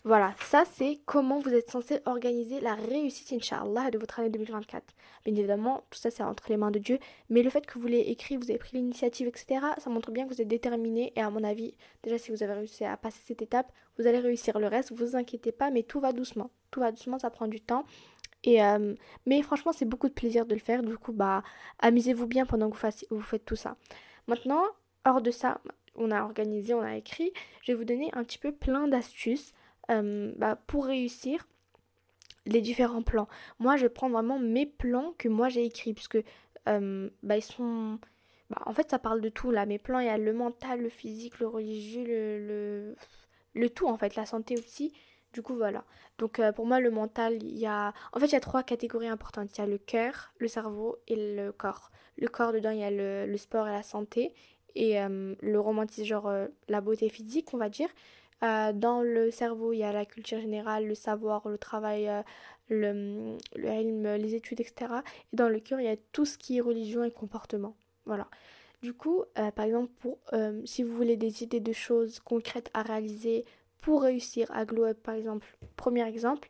Voilà, 0.06 0.34
ça 0.40 0.64
c'est 0.66 0.98
comment 1.06 1.40
vous 1.40 1.54
êtes 1.54 1.70
censé 1.70 2.00
organiser 2.06 2.62
la 2.62 2.74
réussite, 2.74 3.34
Inch'Allah, 3.34 3.92
de 3.92 3.98
votre 3.98 4.20
année 4.20 4.30
2024. 4.30 4.82
Bien 5.26 5.36
évidemment, 5.36 5.84
tout 5.90 6.00
ça 6.00 6.10
c'est 6.10 6.24
entre 6.24 6.46
les 6.50 6.56
mains 6.56 6.72
de 6.72 6.80
Dieu, 6.80 7.00
mais 7.30 7.44
le 7.44 7.50
fait 7.50 7.66
que 7.66 7.78
vous 7.78 7.88
l'ayez 7.88 8.10
écrit, 8.10 8.38
vous 8.38 8.50
avez 8.50 8.60
pris 8.60 8.78
l'initiative, 8.78 9.28
etc., 9.28 9.60
ça 9.78 9.90
montre 9.90 10.12
bien 10.12 10.26
que 10.26 10.34
vous 10.34 10.42
êtes 10.42 10.48
déterminé 10.48 11.12
et 11.18 11.22
à 11.22 11.30
mon 11.30 11.44
avis, 11.44 11.76
déjà 12.02 12.18
si 12.18 12.32
vous 12.32 12.44
avez 12.44 12.54
réussi 12.54 12.86
à 12.86 12.96
passer 12.96 13.20
cette 13.26 13.42
étape, 13.42 13.74
vous 13.98 14.08
allez 14.08 14.20
réussir 14.20 14.58
le 14.58 14.68
reste, 14.68 14.94
vous 14.94 15.18
inquiétez 15.18 15.52
pas, 15.52 15.70
mais 15.70 15.84
tout 15.84 16.00
va 16.00 16.14
doucement. 16.14 16.50
Tout 16.72 16.80
va 16.80 16.92
doucement, 16.92 17.20
ça 17.20 17.30
prend 17.30 17.48
du 17.48 17.60
temps. 17.60 17.84
Euh, 18.48 18.96
mais 19.26 19.42
franchement, 19.42 19.74
c'est 19.74 19.84
beaucoup 19.84 20.08
de 20.08 20.14
plaisir 20.14 20.46
de 20.46 20.54
le 20.54 20.62
faire, 20.62 20.82
du 20.82 20.98
coup, 20.98 21.12
bah, 21.12 21.44
amusez-vous 21.80 22.26
bien 22.26 22.46
pendant 22.46 22.70
que 22.70 22.78
vous 23.12 23.22
faites 23.22 23.44
tout 23.44 23.58
ça. 23.58 23.76
Maintenant, 24.28 24.64
hors 25.06 25.22
de 25.22 25.32
ça, 25.32 25.60
on 25.96 26.12
a 26.12 26.24
organisé, 26.24 26.74
on 26.74 26.82
a 26.82 26.96
écrit, 26.96 27.34
je 27.64 27.74
vais 27.74 27.78
vous 27.78 27.84
donner 27.84 28.10
un 28.14 28.24
petit 28.24 28.38
peu 28.38 28.54
plein 28.54 28.88
d'astuces 28.88 29.54
euh, 29.90 30.32
bah, 30.38 30.56
pour 30.68 30.86
réussir 30.86 31.48
les 32.46 32.62
différents 32.62 33.04
plans. 33.04 33.28
Moi, 33.60 33.78
je 33.78 33.88
prends 33.88 34.10
vraiment 34.10 34.40
mes 34.40 34.66
plans 34.66 35.14
que 35.18 35.28
moi 35.28 35.50
j'ai 35.50 35.66
écrits, 35.66 35.94
puisque 35.94 36.20
euh, 36.68 37.10
bah, 37.24 37.38
ils 37.38 37.44
sont... 37.44 38.00
Bah, 38.50 38.62
en 38.66 38.74
fait, 38.74 38.90
ça 38.90 39.00
parle 39.00 39.22
de 39.22 39.30
tout 39.30 39.52
là. 39.52 39.66
Mes 39.66 39.80
plans, 39.80 40.00
il 40.00 40.08
y 40.08 40.10
a 40.10 40.18
le 40.18 40.34
mental, 40.34 40.82
le 40.82 40.90
physique, 40.90 41.40
le 41.40 41.48
religieux, 41.48 42.96
le, 43.54 43.70
tout 43.70 43.88
en 43.88 43.98
fait, 43.98 44.16
la 44.16 44.26
santé 44.26 44.56
aussi. 44.58 44.94
Du 45.34 45.44
coup, 45.44 45.56
voilà. 45.56 45.84
Donc, 46.18 46.40
euh, 46.40 46.52
pour 46.52 46.66
moi, 46.66 46.80
le 46.80 46.90
mental, 46.90 47.42
il 47.44 47.58
y 47.58 47.68
a. 47.68 47.94
En 48.14 48.20
fait, 48.20 48.28
il 48.28 48.34
y 48.34 48.36
a 48.36 48.40
trois 48.40 48.64
catégories 48.64 49.08
importantes 49.08 49.56
il 49.58 49.62
y 49.62 49.64
a 49.64 49.68
le 49.68 49.78
cœur, 49.78 50.34
le 50.40 50.48
cerveau 50.48 50.98
et 51.08 51.36
le 51.36 51.52
corps. 51.52 51.92
Le 52.18 52.28
corps, 52.28 52.52
dedans, 52.52 52.72
il 52.72 52.80
y 52.80 52.84
a 52.84 52.92
le, 52.92 53.38
sport 53.38 53.68
et 53.68 53.72
la 53.72 53.84
santé. 53.84 54.34
Et 54.76 54.98
le 54.98 55.60
romantisme, 55.60 56.06
genre 56.06 56.32
la 56.68 56.82
beauté 56.82 57.10
physique, 57.10 57.54
on 57.54 57.58
va 57.58 57.70
dire. 57.70 57.90
Euh, 58.44 58.72
dans 58.74 59.02
le 59.02 59.32
cerveau, 59.32 59.74
il 59.74 59.80
y 59.80 59.84
a 59.84 59.92
la 59.92 60.06
culture 60.06 60.40
générale, 60.40 60.88
le 60.88 60.96
savoir, 60.96 61.48
le 61.50 61.58
travail, 61.58 62.08
euh, 62.08 62.22
le, 62.70 63.38
le 63.56 64.16
les 64.18 64.36
études, 64.36 64.62
etc. 64.62 64.94
Et 65.34 65.36
dans 65.36 65.50
le 65.50 65.60
cœur, 65.60 65.80
il 65.82 65.86
y 65.86 65.90
a 65.90 65.98
tout 66.12 66.26
ce 66.26 66.38
qui 66.38 66.58
est 66.58 66.62
religion 66.62 67.04
et 67.04 67.12
comportement. 67.12 67.76
Voilà. 68.06 68.28
Du 68.82 68.94
coup, 68.94 69.24
euh, 69.38 69.52
par 69.52 69.66
exemple, 69.66 69.92
si 70.66 70.84
vous 70.84 70.96
voulez 70.96 71.18
des 71.18 71.44
idées 71.44 71.60
de 71.60 71.74
choses 71.74 72.20
concrètes 72.20 72.70
à 72.74 72.82
réaliser 72.82 73.46
pour 73.82 74.04
réussir 74.04 74.50
à 74.52 74.66
glow 74.66 74.94
par 74.94 75.16
exemple, 75.16 75.58
premier 75.76 76.08
exemple, 76.08 76.48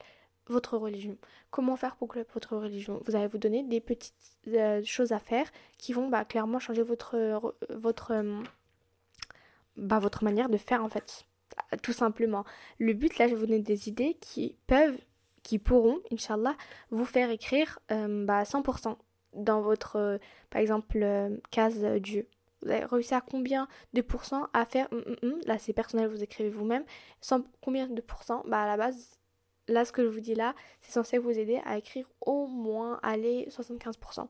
votre 0.47 0.77
religion. 0.77 1.17
Comment 1.51 1.75
faire 1.75 1.95
pour 1.95 2.07
glow 2.07 2.23
votre 2.33 2.55
religion? 2.57 3.01
Vous 3.05 3.15
allez 3.15 3.27
vous 3.27 3.37
donner 3.37 3.63
des 3.63 3.79
petites 3.79 4.13
choses 4.83 5.11
à 5.11 5.19
faire 5.19 5.47
qui 5.77 5.93
vont 5.93 6.07
bah, 6.07 6.25
clairement 6.25 6.59
changer 6.59 6.83
bah, 9.77 9.99
votre 9.99 10.23
manière 10.23 10.49
de 10.49 10.57
faire 10.57 10.83
en 10.83 10.89
fait 10.89 11.25
tout 11.81 11.93
simplement. 11.93 12.45
Le 12.77 12.93
but, 12.93 13.17
là, 13.17 13.27
je 13.27 13.35
vous 13.35 13.45
donner 13.45 13.59
des 13.59 13.87
idées 13.89 14.15
qui 14.19 14.55
peuvent, 14.67 14.97
qui 15.43 15.59
pourront, 15.59 15.99
Inch'Allah, 16.11 16.55
vous 16.91 17.05
faire 17.05 17.29
écrire 17.29 17.79
euh, 17.91 18.25
bah, 18.25 18.43
100% 18.43 18.97
dans 19.33 19.61
votre, 19.61 19.95
euh, 19.97 20.17
par 20.49 20.61
exemple, 20.61 20.99
euh, 21.01 21.37
case 21.51 21.83
Dieu. 22.01 22.27
Vous 22.61 22.69
avez 22.71 22.83
réussi 22.85 23.13
à 23.13 23.21
combien 23.21 23.67
de 23.93 24.01
pourcents 24.01 24.47
à 24.53 24.65
faire 24.65 24.87
hum, 24.91 25.03
hum, 25.05 25.15
hum, 25.23 25.39
Là, 25.45 25.57
c'est 25.57 25.73
personnel, 25.73 26.07
vous 26.07 26.23
écrivez 26.23 26.49
vous-même. 26.49 26.83
Combien 27.61 27.87
de 27.87 28.01
pourcents 28.01 28.43
Bah, 28.47 28.63
à 28.63 28.67
la 28.67 28.77
base, 28.77 29.17
là, 29.67 29.85
ce 29.85 29.91
que 29.91 30.03
je 30.03 30.09
vous 30.09 30.19
dis 30.19 30.35
là, 30.35 30.55
c'est 30.81 30.91
censé 30.91 31.17
vous 31.17 31.31
aider 31.31 31.61
à 31.65 31.77
écrire 31.77 32.05
au 32.21 32.47
moins, 32.47 32.99
aller 33.01 33.47
75%. 33.49 34.27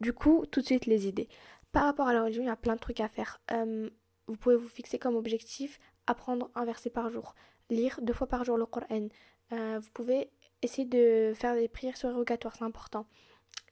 Du 0.00 0.12
coup, 0.12 0.44
tout 0.50 0.60
de 0.60 0.66
suite, 0.66 0.86
les 0.86 1.06
idées. 1.06 1.28
Par 1.70 1.84
rapport 1.84 2.08
à 2.08 2.12
la 2.12 2.22
religion, 2.22 2.42
il 2.42 2.46
y 2.46 2.50
a 2.50 2.56
plein 2.56 2.74
de 2.74 2.80
trucs 2.80 3.00
à 3.00 3.08
faire. 3.08 3.40
vous 3.50 4.36
pouvez 4.36 4.56
vous 4.56 4.68
fixer 4.68 4.98
comme 4.98 5.16
objectif 5.16 5.78
apprendre 6.08 6.50
un 6.54 6.64
verset 6.64 6.90
par 6.90 7.10
jour, 7.10 7.34
lire 7.70 8.00
deux 8.02 8.12
fois 8.12 8.26
par 8.26 8.44
jour 8.44 8.56
le 8.56 8.66
Coran. 8.66 9.08
Euh, 9.52 9.78
vous 9.80 9.90
pouvez 9.92 10.30
essayer 10.62 10.86
de 10.86 11.32
faire 11.34 11.54
des 11.54 11.68
prières 11.68 11.96
surrogatoires, 11.96 12.56
c'est 12.56 12.64
important. 12.64 13.06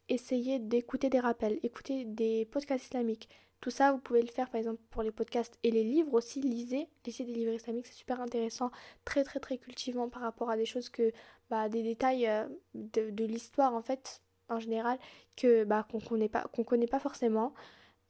Essayez 0.09 0.59
d'écouter 0.59 1.11
des 1.11 1.19
rappels, 1.19 1.59
écouter 1.63 2.05
des 2.05 2.45
podcasts 2.47 2.85
islamiques. 2.85 3.29
Tout 3.61 3.71
ça, 3.71 3.91
vous 3.91 3.99
pouvez 3.99 4.21
le 4.21 4.29
faire 4.29 4.51
par 4.51 4.59
exemple 4.59 4.81
pour 4.91 5.03
les 5.03 5.11
podcasts 5.11 5.59
et 5.63 5.71
les 5.71 5.83
livres 5.83 6.13
aussi. 6.13 6.41
Lisez, 6.41 6.89
lisez 7.07 7.25
des 7.25 7.33
livres 7.33 7.55
islamiques, 7.55 7.87
c'est 7.87 7.95
super 7.95 8.21
intéressant, 8.21 8.71
très 9.05 9.25
très 9.25 9.41
très 9.41 9.59
cultivant 9.59 10.09
par 10.09 10.23
rapport 10.23 10.51
à 10.51 10.57
des 10.57 10.67
choses 10.67 10.91
que, 10.91 11.13
bah, 11.51 11.69
des 11.69 11.83
détails 11.83 12.29
euh, 12.29 12.47
de, 12.75 13.25
l'histoire 13.25 13.75
en 13.75 13.83
fait, 13.83 14.23
en 14.49 14.61
général, 14.61 14.99
que 15.37 15.65
bah, 15.65 15.87
qu'on 15.91 16.01
connaît 16.01 16.29
pas, 16.29 16.45
connaît 16.67 16.87
pas 16.87 17.01
forcément. 17.01 17.55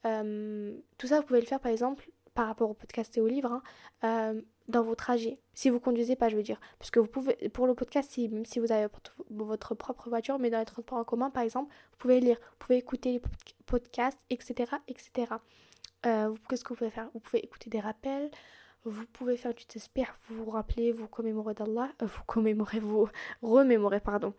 Euh, 0.04 0.76
tout 0.99 1.06
ça, 1.06 1.21
vous 1.21 1.26
pouvez 1.26 1.40
le 1.40 1.47
faire 1.47 1.61
par 1.61 1.73
exemple 1.73 2.11
par 2.36 2.46
rapport 2.46 2.70
au 2.70 2.74
podcast 2.74 3.16
et 3.16 3.20
au 3.20 3.26
livre, 3.26 3.50
hein, 3.50 3.62
euh, 4.04 4.40
dans 4.68 4.82
vos 4.82 4.94
trajets. 4.94 5.40
Si 5.54 5.70
vous 5.70 5.80
conduisez 5.80 6.16
pas, 6.16 6.28
je 6.28 6.36
veux 6.36 6.42
dire. 6.42 6.60
Parce 6.78 6.90
que 6.90 7.00
vous 7.00 7.08
pouvez, 7.08 7.34
pour 7.48 7.66
le 7.66 7.74
podcast, 7.74 8.10
si, 8.12 8.28
même 8.28 8.44
si 8.44 8.60
vous 8.60 8.70
avez 8.70 8.86
votre 9.30 9.74
propre 9.74 10.08
voiture, 10.10 10.38
mais 10.38 10.50
dans 10.50 10.58
les 10.58 10.66
transports 10.66 10.98
en 10.98 11.04
commun, 11.04 11.30
par 11.30 11.42
exemple, 11.42 11.74
vous 11.90 11.96
pouvez 11.98 12.20
lire, 12.20 12.36
vous 12.36 12.56
pouvez 12.58 12.76
écouter 12.76 13.12
les 13.12 13.22
podcasts, 13.64 14.20
etc. 14.30 14.70
etc. 14.86 15.32
Euh, 16.04 16.34
Qu'est-ce 16.48 16.62
que 16.62 16.68
vous 16.68 16.76
pouvez 16.76 16.90
faire? 16.90 17.08
Vous 17.14 17.20
pouvez 17.20 17.42
écouter 17.42 17.70
des 17.70 17.80
rappels, 17.80 18.30
vous 18.84 19.06
pouvez 19.06 19.38
faire 19.38 19.54
du 19.54 19.64
t'espère, 19.64 20.18
vous 20.28 20.44
vous 20.44 20.50
rappelez, 20.50 20.92
vous 20.92 21.08
commémorez 21.08 21.54
d'Allah, 21.54 21.88
euh, 22.02 22.06
vous 22.06 22.22
commémorez, 22.26 22.80
vous 22.80 23.08
remémorez, 23.40 24.00
pardon, 24.00 24.34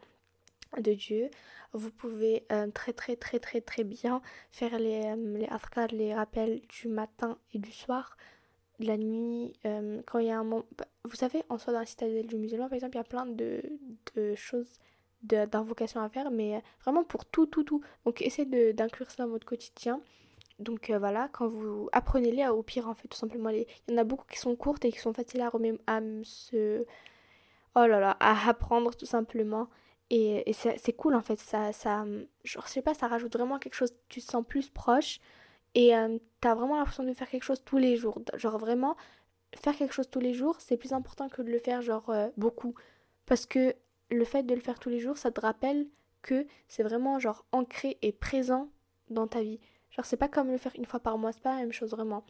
de 0.79 0.93
Dieu. 0.93 1.29
Vous 1.73 1.91
pouvez 1.91 2.45
euh, 2.51 2.67
très 2.71 2.93
très 2.93 3.15
très 3.15 3.39
très 3.39 3.61
très 3.61 3.83
bien 3.83 4.21
faire 4.51 4.79
les, 4.79 5.03
euh, 5.05 5.37
les 5.37 5.97
les 5.97 6.13
rappels 6.15 6.61
du 6.67 6.87
matin 6.87 7.37
et 7.53 7.59
du 7.59 7.71
soir, 7.71 8.17
de 8.79 8.87
la 8.87 8.97
nuit, 8.97 9.53
euh, 9.65 10.01
quand 10.05 10.19
il 10.19 10.27
y 10.27 10.31
a 10.31 10.39
un 10.39 10.43
moment... 10.43 10.65
Bah, 10.77 10.85
vous 11.03 11.15
savez, 11.15 11.43
en 11.49 11.57
soi 11.57 11.73
dans 11.73 11.79
la 11.79 11.85
citadelle 11.85 12.27
du 12.27 12.35
musulman, 12.35 12.67
par 12.67 12.75
exemple, 12.75 12.95
il 12.95 12.99
y 12.99 13.01
a 13.01 13.03
plein 13.03 13.25
de, 13.25 13.61
de 14.15 14.35
choses 14.35 14.79
d'invocation 15.23 15.99
à 15.99 16.09
faire, 16.09 16.29
mais 16.31 16.61
vraiment 16.83 17.03
pour 17.03 17.25
tout, 17.25 17.47
tout, 17.47 17.63
tout. 17.63 17.81
Donc 18.05 18.21
essayez 18.21 18.73
d'inclure 18.73 19.09
ça 19.09 19.23
dans 19.23 19.29
votre 19.29 19.47
quotidien. 19.47 19.99
Donc 20.59 20.91
voilà, 20.91 21.27
quand 21.33 21.47
vous 21.47 21.89
apprenez-les, 21.91 22.47
au 22.47 22.63
pire 22.63 22.87
en 22.87 22.93
fait, 22.93 23.07
tout 23.07 23.17
simplement, 23.17 23.49
il 23.49 23.65
y 23.89 23.93
en 23.93 23.97
a 23.97 24.03
beaucoup 24.03 24.25
qui 24.27 24.37
sont 24.39 24.55
courtes 24.55 24.85
et 24.85 24.91
qui 24.91 24.99
sont 24.99 25.13
faciles 25.13 25.41
à, 25.41 25.51
à 25.87 26.01
se... 26.23 26.85
Oh 27.75 27.85
là 27.85 27.99
là, 27.99 28.17
à 28.19 28.49
apprendre 28.49 28.95
tout 28.95 29.05
simplement. 29.05 29.69
Et, 30.09 30.53
c'est 30.53 30.93
cool 30.93 31.15
en 31.15 31.21
fait, 31.21 31.37
ça, 31.39 31.73
ça, 31.73 32.05
genre, 32.43 32.65
je 32.65 32.71
sais 32.71 32.81
pas, 32.81 32.93
ça 32.93 33.07
rajoute 33.07 33.33
vraiment 33.33 33.59
quelque 33.59 33.73
chose, 33.73 33.93
tu 34.07 34.21
te 34.21 34.31
sens 34.31 34.45
plus 34.47 34.69
proche 34.69 35.19
et 35.75 35.95
euh, 35.95 36.17
tu 36.41 36.47
as 36.47 36.55
vraiment 36.55 36.77
l'impression 36.77 37.03
de 37.03 37.13
faire 37.13 37.29
quelque 37.29 37.43
chose 37.43 37.61
tous 37.65 37.77
les 37.77 37.97
jours. 37.97 38.19
Genre 38.35 38.57
vraiment, 38.57 38.95
faire 39.55 39.75
quelque 39.75 39.93
chose 39.93 40.09
tous 40.09 40.19
les 40.19 40.33
jours, 40.33 40.55
c'est 40.59 40.77
plus 40.77 40.93
important 40.93 41.29
que 41.29 41.41
de 41.41 41.51
le 41.51 41.59
faire 41.59 41.81
genre 41.81 42.09
euh, 42.09 42.29
beaucoup. 42.37 42.73
Parce 43.25 43.45
que 43.45 43.75
le 44.09 44.23
fait 44.23 44.43
de 44.43 44.55
le 44.55 44.61
faire 44.61 44.79
tous 44.79 44.89
les 44.89 44.99
jours, 44.99 45.17
ça 45.17 45.31
te 45.31 45.41
rappelle 45.41 45.87
que 46.21 46.45
c'est 46.67 46.83
vraiment 46.83 47.19
genre 47.19 47.45
ancré 47.51 47.97
et 48.01 48.11
présent 48.11 48.69
dans 49.09 49.27
ta 49.27 49.41
vie. 49.41 49.59
Genre 49.91 50.05
c'est 50.05 50.17
pas 50.17 50.29
comme 50.29 50.51
le 50.51 50.57
faire 50.57 50.73
une 50.75 50.85
fois 50.85 50.99
par 50.99 51.17
mois, 51.17 51.31
c'est 51.31 51.41
pas 51.41 51.55
la 51.55 51.61
même 51.61 51.73
chose 51.73 51.91
vraiment. 51.91 52.25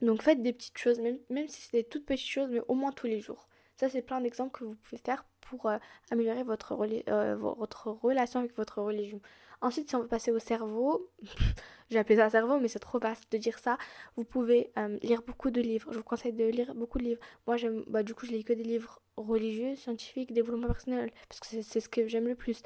Donc 0.00 0.22
faites 0.22 0.42
des 0.42 0.52
petites 0.52 0.78
choses, 0.78 1.00
même, 1.00 1.18
même 1.30 1.48
si 1.48 1.60
c'est 1.62 1.78
des 1.78 1.84
toutes 1.84 2.06
petites 2.06 2.28
choses, 2.28 2.48
mais 2.50 2.60
au 2.68 2.74
moins 2.74 2.92
tous 2.92 3.06
les 3.06 3.20
jours. 3.20 3.46
Ça 3.82 3.88
c'est 3.88 4.02
plein 4.02 4.20
d'exemples 4.20 4.60
que 4.60 4.64
vous 4.64 4.76
pouvez 4.76 5.02
faire 5.04 5.24
pour 5.40 5.66
euh, 5.66 5.76
améliorer 6.12 6.44
votre, 6.44 6.78
euh, 7.08 7.34
votre 7.34 7.88
relation 7.90 8.38
avec 8.38 8.56
votre 8.56 8.80
religion. 8.80 9.20
Ensuite, 9.60 9.88
si 9.88 9.96
on 9.96 10.02
veut 10.02 10.06
passer 10.06 10.30
au 10.30 10.38
cerveau, 10.38 11.10
j'ai 11.90 11.98
appelé 11.98 12.14
ça 12.14 12.30
cerveau, 12.30 12.60
mais 12.60 12.68
c'est 12.68 12.78
trop 12.78 13.00
vaste 13.00 13.24
de 13.32 13.38
dire 13.38 13.58
ça. 13.58 13.78
Vous 14.14 14.22
pouvez 14.22 14.70
euh, 14.78 15.00
lire 15.02 15.22
beaucoup 15.26 15.50
de 15.50 15.60
livres. 15.60 15.90
Je 15.90 15.98
vous 15.98 16.04
conseille 16.04 16.32
de 16.32 16.44
lire 16.44 16.76
beaucoup 16.76 16.98
de 16.98 17.02
livres. 17.02 17.20
Moi, 17.48 17.56
bah, 17.88 18.04
du 18.04 18.14
coup, 18.14 18.24
je 18.24 18.30
lis 18.30 18.44
que 18.44 18.52
des 18.52 18.62
livres 18.62 19.02
religieux, 19.16 19.74
scientifiques, 19.74 20.32
développement 20.32 20.68
personnel, 20.68 21.10
parce 21.28 21.40
que 21.40 21.60
c'est 21.60 21.80
ce 21.80 21.88
que 21.88 22.06
j'aime 22.06 22.28
le 22.28 22.36
plus. 22.36 22.62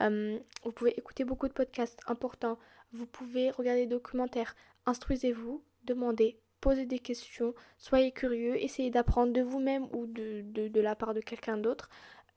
vous 0.00 0.72
pouvez 0.74 0.90
écouter 0.98 1.24
beaucoup 1.24 1.48
de 1.48 1.54
podcasts 1.54 2.00
importants. 2.06 2.58
Vous 2.92 3.06
pouvez 3.06 3.50
regarder 3.52 3.86
des 3.86 3.94
documentaires. 3.94 4.54
Instruisez-vous, 4.84 5.64
demandez, 5.84 6.38
posez 6.60 6.86
des 6.86 6.98
questions, 6.98 7.54
soyez 7.76 8.12
curieux, 8.12 8.62
essayez 8.62 8.90
d'apprendre 8.90 9.32
de 9.32 9.42
vous-même 9.42 9.88
ou 9.92 10.06
de, 10.06 10.80
la 10.80 10.94
part 10.94 11.14
de 11.14 11.20
quelqu'un 11.20 11.56
d'autre. 11.56 11.88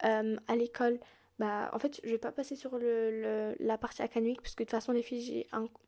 Euh, 0.03 0.35
à 0.47 0.55
l'école, 0.55 0.99
bah, 1.39 1.71
en 1.73 1.79
fait, 1.79 1.99
je 2.03 2.09
vais 2.09 2.17
pas 2.17 2.31
passer 2.31 2.55
sur 2.55 2.77
le, 2.77 3.55
la 3.59 3.77
partie 3.77 4.01
académique, 4.01 4.41
parce 4.41 4.53
que 4.53 4.63
de 4.63 4.65
toute 4.65 4.71
façon, 4.77 4.91
les 4.91 5.01
filles, 5.01 5.47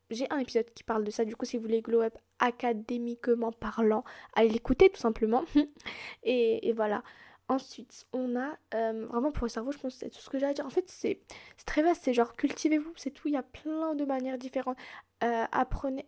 j'ai 0.10 0.28
un, 0.32 0.40
épisode 0.40 0.66
qui 0.74 0.84
parle 0.84 1.04
de 1.04 1.12
ça. 1.12 1.26
Du 1.26 1.36
coup, 1.36 1.46
si 1.46 1.58
vous 1.58 1.64
voulez 1.64 1.82
glow 1.82 2.02
up 2.02 2.18
académiquement 2.40 3.52
parlant, 3.52 4.04
allez 4.34 4.50
l'écouter 4.50 4.90
tout 4.90 5.00
simplement. 5.00 5.44
et, 6.24 6.68
et, 6.68 6.74
voilà. 6.74 7.04
Ensuite, 7.50 8.08
on 8.14 8.36
a 8.36 8.58
euh, 8.74 9.06
vraiment 9.08 9.32
pour 9.32 9.46
le 9.46 9.50
cerveau, 9.50 9.72
je 9.72 9.78
pense 9.78 9.94
que 9.94 10.00
c'est 10.00 10.10
tout 10.10 10.22
ce 10.22 10.30
que 10.30 10.40
j'ai 10.40 10.46
à 10.46 10.54
dire. 10.54 10.66
En 10.66 10.70
fait, 10.70 10.90
c'est 10.90 11.20
très 11.66 11.84
vaste, 11.84 12.02
c'est 12.04 12.14
genre 12.14 12.34
cultivez-vous, 12.34 12.94
c'est 12.96 13.12
tout. 13.12 13.28
Il 13.28 13.34
y 13.34 13.38
a 13.38 13.44
plein 13.44 13.96
de 13.96 14.06
manières 14.06 14.38
différentes. 14.38 14.78
Euh, 15.24 15.46
apprenez, 15.52 16.04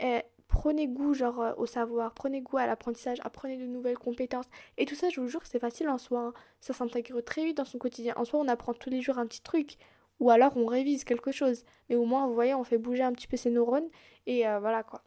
prenez 0.56 0.88
goût 0.88 1.14
genre 1.14 1.42
euh, 1.42 1.54
au 1.58 1.66
savoir, 1.66 2.14
prenez 2.14 2.42
goût 2.42 2.58
à 2.58 2.66
l'apprentissage, 2.66 3.18
apprenez 3.24 3.58
de 3.58 3.66
nouvelles 3.66 3.98
compétences. 3.98 4.46
Et 4.78 4.86
tout 4.86 4.96
ça, 4.96 5.10
je 5.10 5.20
vous 5.20 5.28
jure 5.28 5.42
c'est 5.44 5.60
facile 5.60 5.90
en 5.90 5.98
soi. 5.98 6.20
Hein. 6.20 6.34
Ça 6.62 6.74
s'intègre 6.74 7.20
très 7.22 7.44
vite 7.44 7.58
dans 7.58 7.66
son 7.66 7.78
quotidien. 7.78 8.14
En 8.16 8.24
soi, 8.24 8.40
on 8.40 8.48
apprend 8.48 8.74
tous 8.74 8.90
les 8.90 9.02
jours 9.02 9.18
un 9.18 9.28
petit 9.28 9.42
truc. 9.42 9.78
Ou 10.22 10.30
alors 10.30 10.56
on 10.56 10.66
révise 10.66 11.04
quelque 11.04 11.34
chose. 11.34 11.66
Mais 11.90 11.96
au 11.98 12.06
moins, 12.06 12.26
vous 12.28 12.34
voyez, 12.34 12.54
on 12.54 12.64
fait 12.64 12.78
bouger 12.78 13.04
un 13.04 13.12
petit 13.12 13.28
peu 13.28 13.36
ses 13.36 13.50
neurones. 13.50 13.90
Et 14.28 14.48
euh, 14.48 14.60
voilà 14.60 14.84
quoi. 14.84 15.04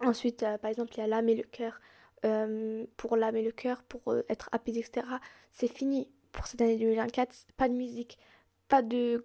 Ensuite, 0.00 0.42
euh, 0.42 0.58
par 0.58 0.70
exemple, 0.70 0.94
il 0.96 0.98
y 0.98 1.02
a 1.02 1.06
l'âme 1.06 1.28
et 1.28 1.36
le 1.36 1.44
cœur. 1.44 1.80
pour 2.96 3.16
l'âme 3.16 3.36
et 3.36 3.44
le 3.44 3.52
cœur, 3.52 3.84
pour 3.84 4.14
être 4.28 4.48
apaisé, 4.52 4.80
etc. 4.80 5.06
C'est 5.52 5.68
fini. 5.72 6.08
Pour 6.32 6.46
cette 6.46 6.60
année 6.60 6.76
2024, 6.76 7.34
pas 7.56 7.68
de 7.68 7.74
musique, 7.74 8.18
pas 8.68 8.82
de 8.82 9.24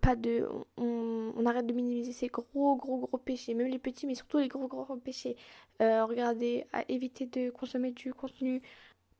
pas 0.00 0.16
de 0.16 0.46
on, 0.76 1.46
arrête 1.46 1.66
de 1.66 1.72
minimiser 1.72 2.12
ces 2.12 2.28
gros 2.28 2.76
gros 2.76 2.98
gros 2.98 3.18
péchés 3.18 3.54
même 3.54 3.68
les 3.68 3.78
petits 3.78 4.06
mais 4.06 4.14
surtout 4.14 4.38
les 4.38 4.48
gros 4.48 4.68
gros 4.68 4.96
péchés. 4.96 5.36
Euh, 5.80 6.04
regardez 6.04 6.66
à 6.72 6.84
éviter 6.88 7.26
de 7.26 7.50
consommer 7.50 7.92
du 7.92 8.12
contenu 8.14 8.62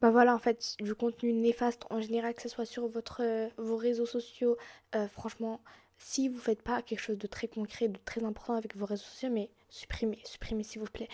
bah 0.00 0.10
voilà 0.10 0.34
en 0.34 0.38
fait 0.38 0.76
du 0.80 0.94
contenu 0.94 1.32
néfaste 1.32 1.84
en 1.90 2.00
général 2.00 2.34
que 2.34 2.42
ce 2.42 2.48
soit 2.48 2.64
sur 2.66 2.86
votre 2.88 3.22
euh, 3.22 3.48
vos 3.58 3.76
réseaux 3.76 4.06
sociaux. 4.06 4.56
Euh, 4.94 5.08
franchement 5.08 5.60
si 5.98 6.28
vous 6.28 6.38
faites 6.38 6.62
pas 6.62 6.82
quelque 6.82 7.00
chose 7.00 7.18
de 7.18 7.26
très 7.26 7.48
concret 7.48 7.88
de 7.88 7.98
très 8.04 8.24
important 8.24 8.54
avec 8.54 8.76
vos 8.76 8.86
réseaux 8.86 9.04
sociaux 9.04 9.30
mais 9.30 9.50
supprimez 9.70 10.20
supprimez 10.24 10.62
s'il 10.62 10.80
vous 10.80 10.90
plaît 10.90 11.08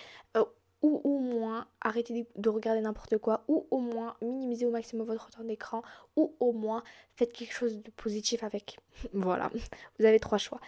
ou 0.83 1.01
au 1.05 1.19
moins 1.19 1.67
arrêtez 1.81 2.27
de 2.37 2.49
regarder 2.49 2.81
n'importe 2.81 3.17
quoi, 3.19 3.45
ou 3.49 3.67
au 3.71 3.79
moins 3.79 4.17
minimiser 4.21 4.67
au 4.67 4.71
maximum 4.71 5.07
votre 5.07 5.31
temps 5.31 5.45
d'écran, 5.45 5.83
ou 6.17 6.35
au 6.41 6.53
moins 6.53 6.83
faites 7.15 7.33
quelque 7.33 7.55
chose 7.55 7.81
de 7.81 7.91
positif 7.93 8.43
avec. 8.43 8.79
voilà, 9.13 9.51
vous 9.99 10.05
avez 10.05 10.19
trois 10.19 10.39
choix. 10.39 10.61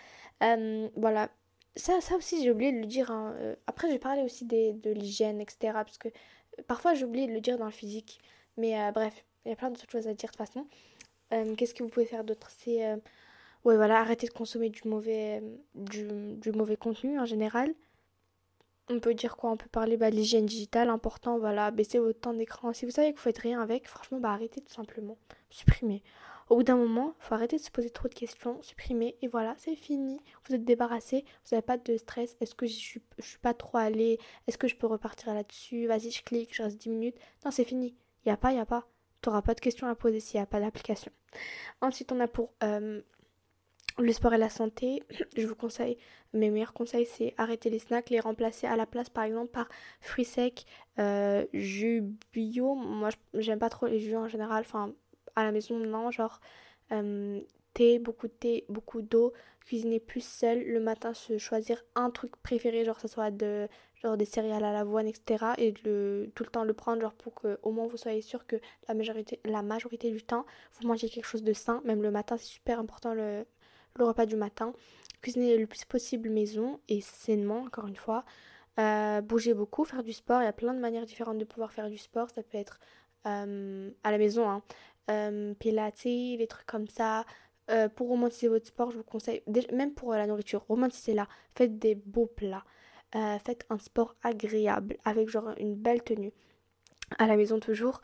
Euh, 0.42 0.88
voilà, 0.96 1.30
ça, 1.76 2.00
ça 2.00 2.16
aussi 2.16 2.42
j'ai 2.42 2.50
oublié 2.50 2.72
de 2.72 2.78
le 2.78 2.86
dire. 2.86 3.10
Hein. 3.10 3.34
Euh, 3.38 3.56
après 3.66 3.90
j'ai 3.90 3.98
parlé 3.98 4.22
aussi 4.22 4.44
de 4.44 4.90
l'hygiène, 4.90 5.40
etc. 5.40 5.72
Parce 5.72 5.98
que 5.98 6.08
euh, 6.08 6.62
parfois 6.66 6.94
j'ai 6.94 7.04
oublié 7.04 7.26
de 7.26 7.32
le 7.32 7.40
dire 7.40 7.58
dans 7.58 7.66
le 7.66 7.72
physique. 7.72 8.20
Mais 8.56 8.92
bref, 8.92 9.24
il 9.44 9.48
y 9.48 9.52
a 9.52 9.56
plein 9.56 9.70
d'autres 9.70 9.90
choses 9.90 10.06
à 10.06 10.14
dire 10.14 10.30
de 10.30 10.36
toute 10.36 10.46
façon. 10.46 10.66
Qu'est-ce 11.56 11.74
que 11.74 11.82
vous 11.82 11.88
pouvez 11.88 12.06
faire 12.06 12.22
d'autre? 12.22 12.48
C'est... 12.56 12.88
ouais 13.64 13.74
voilà, 13.74 13.98
arrêter 13.98 14.28
de 14.28 14.32
consommer 14.32 14.70
du 14.70 14.82
mauvais, 14.86 15.42
du 15.74 16.52
mauvais 16.52 16.76
contenu 16.76 17.18
en 17.18 17.24
général 17.24 17.74
on 18.90 19.00
peut 19.00 19.14
dire 19.14 19.36
quoi? 19.36 19.50
On 19.50 19.56
peut 19.56 19.68
parler 19.68 19.96
bah, 19.96 20.10
de 20.10 20.16
l'hygiène 20.16 20.46
digitale, 20.46 20.88
important, 20.88 21.38
voilà, 21.38 21.70
baisser 21.70 21.98
votre 21.98 22.20
temps 22.20 22.34
d'écran. 22.34 22.72
Si 22.72 22.84
vous 22.84 22.90
savez 22.90 23.12
que 23.12 23.16
vous 23.16 23.22
faites 23.22 23.38
rien 23.38 23.60
avec, 23.60 23.88
franchement, 23.88 24.20
bah 24.20 24.30
arrêtez 24.30 24.60
tout 24.60 24.72
simplement. 24.72 25.18
Supprimez. 25.50 26.02
Au 26.50 26.56
bout 26.56 26.62
d'un 26.62 26.76
moment, 26.76 27.14
il 27.18 27.24
faut 27.24 27.34
arrêter 27.34 27.56
de 27.56 27.62
se 27.62 27.70
poser 27.70 27.88
trop 27.88 28.08
de 28.08 28.14
questions, 28.14 28.60
supprimer, 28.62 29.16
et 29.22 29.28
voilà, 29.28 29.54
c'est 29.56 29.76
fini. 29.76 30.20
Vous 30.46 30.54
êtes 30.54 30.64
débarrassé, 30.64 31.24
vous 31.44 31.54
n'avez 31.54 31.62
pas 31.62 31.78
de 31.78 31.96
stress. 31.96 32.36
Est-ce 32.40 32.54
que 32.54 32.66
je 32.66 32.74
suis, 32.74 33.02
suis 33.20 33.38
pas 33.38 33.54
trop 33.54 33.78
allée? 33.78 34.18
Est-ce 34.46 34.58
que 34.58 34.68
je 34.68 34.76
peux 34.76 34.86
repartir 34.86 35.32
là-dessus? 35.32 35.86
Vas-y, 35.86 36.10
je 36.10 36.22
clique, 36.22 36.54
je 36.54 36.62
reste 36.62 36.78
10 36.78 36.90
minutes. 36.90 37.16
Non, 37.44 37.50
c'est 37.50 37.64
fini. 37.64 37.96
Il 38.24 38.28
n'y 38.28 38.32
a 38.32 38.36
pas, 38.36 38.50
il 38.50 38.56
n'y 38.56 38.60
a 38.60 38.66
pas. 38.66 38.86
Tu 39.22 39.30
n'auras 39.30 39.40
pas 39.40 39.54
de 39.54 39.60
questions 39.60 39.86
à 39.86 39.94
poser 39.94 40.20
s'il 40.20 40.38
n'y 40.38 40.42
a 40.42 40.46
pas 40.46 40.60
d'application. 40.60 41.10
Ensuite, 41.80 42.12
on 42.12 42.20
a 42.20 42.28
pour 42.28 42.52
euh, 42.62 43.00
le 43.98 44.12
sport 44.12 44.34
et 44.34 44.38
la 44.38 44.48
santé, 44.48 45.02
je 45.36 45.46
vous 45.46 45.54
conseille, 45.54 45.96
mes 46.32 46.50
meilleurs 46.50 46.72
conseils, 46.72 47.06
c'est 47.06 47.34
arrêter 47.36 47.70
les 47.70 47.78
snacks, 47.78 48.10
les 48.10 48.20
remplacer 48.20 48.66
à 48.66 48.76
la 48.76 48.86
place 48.86 49.08
par 49.08 49.24
exemple 49.24 49.50
par 49.50 49.68
fruits 50.00 50.24
secs, 50.24 50.64
euh, 50.98 51.44
jus 51.52 52.02
bio. 52.32 52.74
Moi, 52.74 53.10
j'aime 53.34 53.58
pas 53.58 53.70
trop 53.70 53.86
les 53.86 54.00
jus 54.00 54.16
en 54.16 54.28
général, 54.28 54.64
enfin, 54.66 54.92
à 55.36 55.44
la 55.44 55.52
maison, 55.52 55.78
non, 55.78 56.10
genre 56.10 56.40
euh, 56.92 57.40
thé, 57.72 57.98
beaucoup 57.98 58.26
de 58.26 58.32
thé, 58.32 58.64
beaucoup 58.68 59.02
d'eau, 59.02 59.32
cuisiner 59.64 60.00
plus 60.00 60.24
seul, 60.24 60.62
le 60.64 60.80
matin 60.80 61.14
se 61.14 61.38
choisir 61.38 61.82
un 61.94 62.10
truc 62.10 62.36
préféré, 62.36 62.84
genre 62.84 62.96
que 62.96 63.02
ce 63.02 63.08
soit 63.08 63.30
de, 63.30 63.68
genre 63.94 64.16
des 64.16 64.24
céréales 64.24 64.64
à 64.64 64.72
l'avoine, 64.72 65.06
etc. 65.06 65.46
Et 65.58 65.72
tout 65.72 66.44
le 66.44 66.50
temps 66.50 66.64
le 66.64 66.74
prendre, 66.74 67.00
genre 67.00 67.14
pour 67.14 67.34
que 67.34 67.58
au 67.62 67.70
moins 67.72 67.86
vous 67.86 67.96
soyez 67.96 68.22
sûr 68.22 68.46
que 68.46 68.56
la 68.88 68.94
majorité, 68.94 69.40
la 69.44 69.62
majorité 69.62 70.10
du 70.10 70.22
temps, 70.22 70.44
vous 70.74 70.88
mangez 70.88 71.08
quelque 71.08 71.26
chose 71.26 71.42
de 71.42 71.52
sain, 71.52 71.80
même 71.84 72.02
le 72.02 72.10
matin, 72.10 72.36
c'est 72.36 72.46
super 72.46 72.78
important 72.78 73.14
le 73.98 74.04
repas 74.04 74.26
du 74.26 74.36
matin, 74.36 74.72
cuisiner 75.22 75.56
le 75.56 75.66
plus 75.66 75.84
possible 75.84 76.28
maison 76.30 76.80
et 76.88 77.00
sainement, 77.00 77.62
encore 77.62 77.86
une 77.86 77.96
fois. 77.96 78.24
Euh, 78.80 79.20
bouger 79.20 79.54
beaucoup, 79.54 79.84
faire 79.84 80.02
du 80.02 80.12
sport. 80.12 80.42
Il 80.42 80.44
y 80.44 80.48
a 80.48 80.52
plein 80.52 80.74
de 80.74 80.80
manières 80.80 81.06
différentes 81.06 81.38
de 81.38 81.44
pouvoir 81.44 81.72
faire 81.72 81.88
du 81.88 81.98
sport. 81.98 82.28
Ça 82.30 82.42
peut 82.42 82.58
être 82.58 82.80
euh, 83.26 83.90
à 84.02 84.10
la 84.10 84.18
maison, 84.18 84.48
hein. 84.48 84.62
euh, 85.10 85.54
pilates, 85.54 86.04
des 86.04 86.46
trucs 86.48 86.66
comme 86.66 86.88
ça. 86.88 87.24
pour 87.96 88.08
romantiser 88.08 88.48
votre 88.48 88.66
sport, 88.66 88.90
je 88.90 88.98
vous 88.98 89.04
conseille, 89.04 89.42
même 89.72 89.94
pour 89.94 90.12
la 90.12 90.26
nourriture, 90.26 90.64
romantisez-la. 90.68 91.28
Faites 91.54 91.78
des 91.78 91.94
beaux 91.94 92.26
plats. 92.26 92.64
faites 93.12 93.64
un 93.70 93.78
sport 93.78 94.16
agréable 94.22 94.96
avec 95.04 95.28
genre 95.28 95.54
une 95.58 95.74
belle 95.76 96.02
tenue. 96.02 96.32
À 97.18 97.26
la 97.26 97.36
maison 97.36 97.60
toujours. 97.60 98.00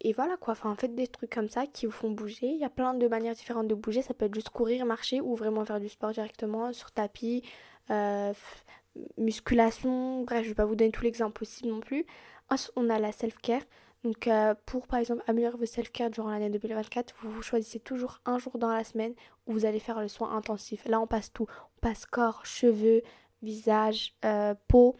Et 0.00 0.12
voilà 0.12 0.36
quoi, 0.36 0.52
enfin 0.52 0.74
faites 0.76 0.94
des 0.94 1.08
trucs 1.08 1.30
comme 1.30 1.48
ça 1.48 1.66
qui 1.66 1.86
vous 1.86 1.92
font 1.92 2.10
bouger. 2.10 2.46
Il 2.46 2.58
y 2.58 2.64
a 2.64 2.70
plein 2.70 2.94
de 2.94 3.08
manières 3.08 3.34
différentes 3.34 3.68
de 3.68 3.74
bouger. 3.74 4.02
Ça 4.02 4.14
peut 4.14 4.26
être 4.26 4.34
juste 4.34 4.50
courir, 4.50 4.86
marcher 4.86 5.20
ou 5.20 5.34
vraiment 5.34 5.64
faire 5.64 5.80
du 5.80 5.88
sport 5.88 6.12
directement 6.12 6.72
sur 6.72 6.92
tapis, 6.92 7.42
euh, 7.90 8.32
musculation. 9.16 10.22
Bref, 10.22 10.44
je 10.44 10.50
vais 10.50 10.54
pas 10.54 10.66
vous 10.66 10.76
donner 10.76 10.92
tous 10.92 11.02
les 11.02 11.08
exemples 11.08 11.38
possibles 11.38 11.70
non 11.70 11.80
plus. 11.80 12.06
On 12.76 12.88
a 12.88 12.98
la 12.98 13.12
self-care. 13.12 13.62
Donc 14.04 14.28
euh, 14.28 14.54
pour 14.64 14.86
par 14.86 15.00
exemple 15.00 15.24
améliorer 15.26 15.56
votre 15.56 15.72
self-care 15.72 16.10
durant 16.10 16.30
l'année 16.30 16.50
2024, 16.50 17.14
vous, 17.22 17.42
choisissez 17.42 17.80
toujours 17.80 18.20
un 18.24 18.38
jour 18.38 18.56
dans 18.58 18.72
la 18.72 18.84
semaine 18.84 19.14
où 19.46 19.52
vous 19.52 19.64
allez 19.64 19.80
faire 19.80 20.00
le 20.00 20.08
soin 20.08 20.36
intensif. 20.36 20.86
Là 20.86 21.00
on 21.00 21.06
passe 21.06 21.32
tout. 21.32 21.46
On 21.76 21.80
passe 21.80 22.06
corps, 22.06 22.46
cheveux, 22.46 23.02
visage, 23.42 24.14
euh, 24.24 24.54
peau 24.68 24.96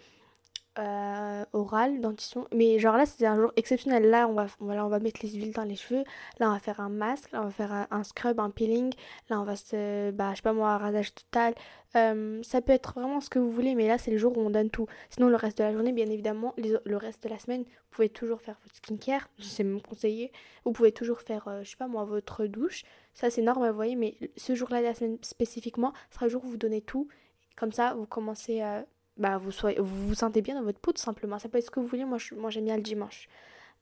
euh, 0.79 1.45
oral, 1.53 2.01
dentition. 2.01 2.47
Mais 2.55 2.79
genre 2.79 2.97
là, 2.97 3.05
c'est 3.07 3.27
un 3.27 3.37
jour 3.37 3.53
exceptionnel. 3.57 4.09
Là 4.11 4.29
on, 4.29 4.35
va, 4.35 4.47
voilà, 4.61 4.87
on 4.87 4.89
va 4.89 5.01
mettre 5.01 5.21
les 5.23 5.31
huiles 5.31 5.53
dans 5.53 5.65
les 5.65 5.77
cheveux. 5.77 6.05
Là, 6.39 6.51
on 6.51 6.53
va 6.53 6.59
faire 6.61 6.81
un 6.81 6.89
masque. 6.89 7.33
Là, 7.33 7.41
on 7.43 7.47
va 7.47 7.51
faire 7.51 7.87
un, 7.91 8.05
scrub, 8.05 8.39
un 8.41 8.51
peeling. 8.51 8.93
Là, 9.29 9.41
on 9.41 9.45
va 9.45 9.57
se. 9.57 10.11
Bah, 10.13 10.31
je 10.31 10.37
sais 10.37 10.43
pas 10.43 10.53
moi, 10.53 10.71
un 10.71 10.79
rasage 10.79 11.15
total. 11.15 11.55
Euh, 11.97 12.41
ça 12.43 12.61
peut 12.61 12.73
être 12.73 12.95
vraiment 12.95 13.21
ce 13.21 13.31
que 13.31 13.39
vous 13.39 13.51
voulez, 13.51 13.75
mais 13.75 13.89
là, 13.89 13.99
c'est 13.99 14.11
le 14.11 14.19
jour 14.19 14.37
où 14.37 14.41
on 14.41 14.51
donne 14.51 14.71
tout. 14.71 14.87
Sinon, 15.11 15.29
le 15.29 15.37
reste 15.37 15.59
de 15.59 15.65
la 15.65 15.73
journée, 15.73 15.93
bien 15.93 16.09
évidemment, 16.11 16.55
le 16.57 16.97
reste 16.97 17.23
de 17.25 17.29
la 17.29 17.39
semaine, 17.39 17.63
vous 17.63 17.89
pouvez 17.91 18.09
toujours 18.09 18.41
faire 18.41 18.59
votre 18.63 18.77
skincare. 18.77 19.29
C'est 19.39 19.65
même 19.65 19.81
conseillé. 19.81 20.33
Vous 20.65 20.73
pouvez 20.73 20.93
toujours 20.93 21.21
faire, 21.21 21.49
euh, 21.49 21.63
je 21.65 21.71
sais 21.71 21.77
pas 21.77 21.89
moi, 21.89 22.05
votre 22.05 22.47
douche. 22.47 22.85
Ça, 23.15 23.31
c'est 23.31 23.43
normal, 23.43 23.71
vous 23.71 23.77
voyez. 23.77 23.97
Mais 23.97 24.17
ce 24.37 24.55
jour-là 24.55 24.81
de 24.81 24.87
la 24.87 24.95
semaine 24.95 25.19
spécifiquement, 25.23 25.93
sera 26.11 26.27
le 26.27 26.31
jour 26.31 26.45
où 26.45 26.49
vous 26.49 26.57
donnez 26.57 26.83
tout. 26.83 27.09
Comme 27.57 27.73
ça, 27.73 27.95
vous 27.95 28.07
commencez 28.07 28.61
à 28.61 28.85
bah, 29.19 29.39
vous, 29.39 29.51
soyez, 29.51 29.79
vous 29.81 30.09
vous 30.09 30.15
sentez 30.15 30.43
bien 30.43 30.55
dans 30.55 30.63
votre 30.63 30.79
peau 30.79 30.93
tout 30.93 31.03
simplement. 31.03 31.39
Ça 31.39 31.49
peut 31.49 31.59
être 31.59 31.67
ce 31.67 31.71
que 31.71 31.81
vous 31.81 31.87
voulez, 31.87 32.05
moi, 32.05 32.19
moi 32.37 32.51
j'aime 32.51 32.65
bien 32.65 32.77
le 32.77 32.83
dimanche. 32.83 33.29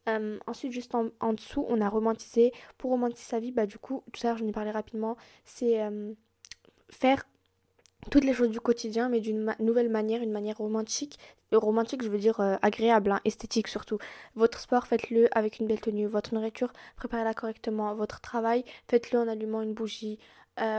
Euh, 0.08 0.38
ensuite, 0.46 0.72
juste 0.72 0.94
en, 0.94 1.32
dessous, 1.32 1.64
on 1.68 1.80
a 1.80 1.88
romantisé. 1.88 2.52
Pour 2.78 2.90
romantiser 2.90 3.28
sa 3.28 3.40
vie, 3.40 3.52
bah 3.52 3.66
du 3.66 3.78
coup, 3.78 4.02
tout 4.12 4.20
l'heure, 4.24 4.36
j'en 4.38 4.46
ai 4.46 4.52
parlé 4.52 4.70
rapidement, 4.70 5.16
c'est 5.44 5.82
euh, 5.82 6.12
faire 6.88 7.24
toutes 8.10 8.24
les 8.24 8.32
choses 8.32 8.50
du 8.50 8.60
quotidien, 8.60 9.08
mais 9.08 9.20
d'une 9.20 9.54
nouvelle 9.58 9.88
manière, 9.88 10.22
une 10.22 10.30
manière 10.30 10.58
romantique. 10.58 11.18
Euh, 11.52 11.58
romantique, 11.58 12.02
je 12.04 12.08
veux 12.08 12.18
dire 12.18 12.40
agréable, 12.62 13.10
hein, 13.10 13.20
esthétique 13.24 13.68
surtout. 13.68 13.98
Votre 14.36 14.60
sport, 14.60 14.86
faites-le 14.86 15.28
avec 15.36 15.58
une 15.58 15.66
belle 15.66 15.80
tenue. 15.80 16.06
Votre 16.06 16.34
nourriture, 16.34 16.72
préparez-la 16.96 17.34
correctement. 17.34 17.94
Votre 17.94 18.20
travail, 18.20 18.64
faites-le 18.88 19.18
en 19.18 19.28
allumant 19.28 19.62
une 19.62 19.74
bougie. 19.74 20.18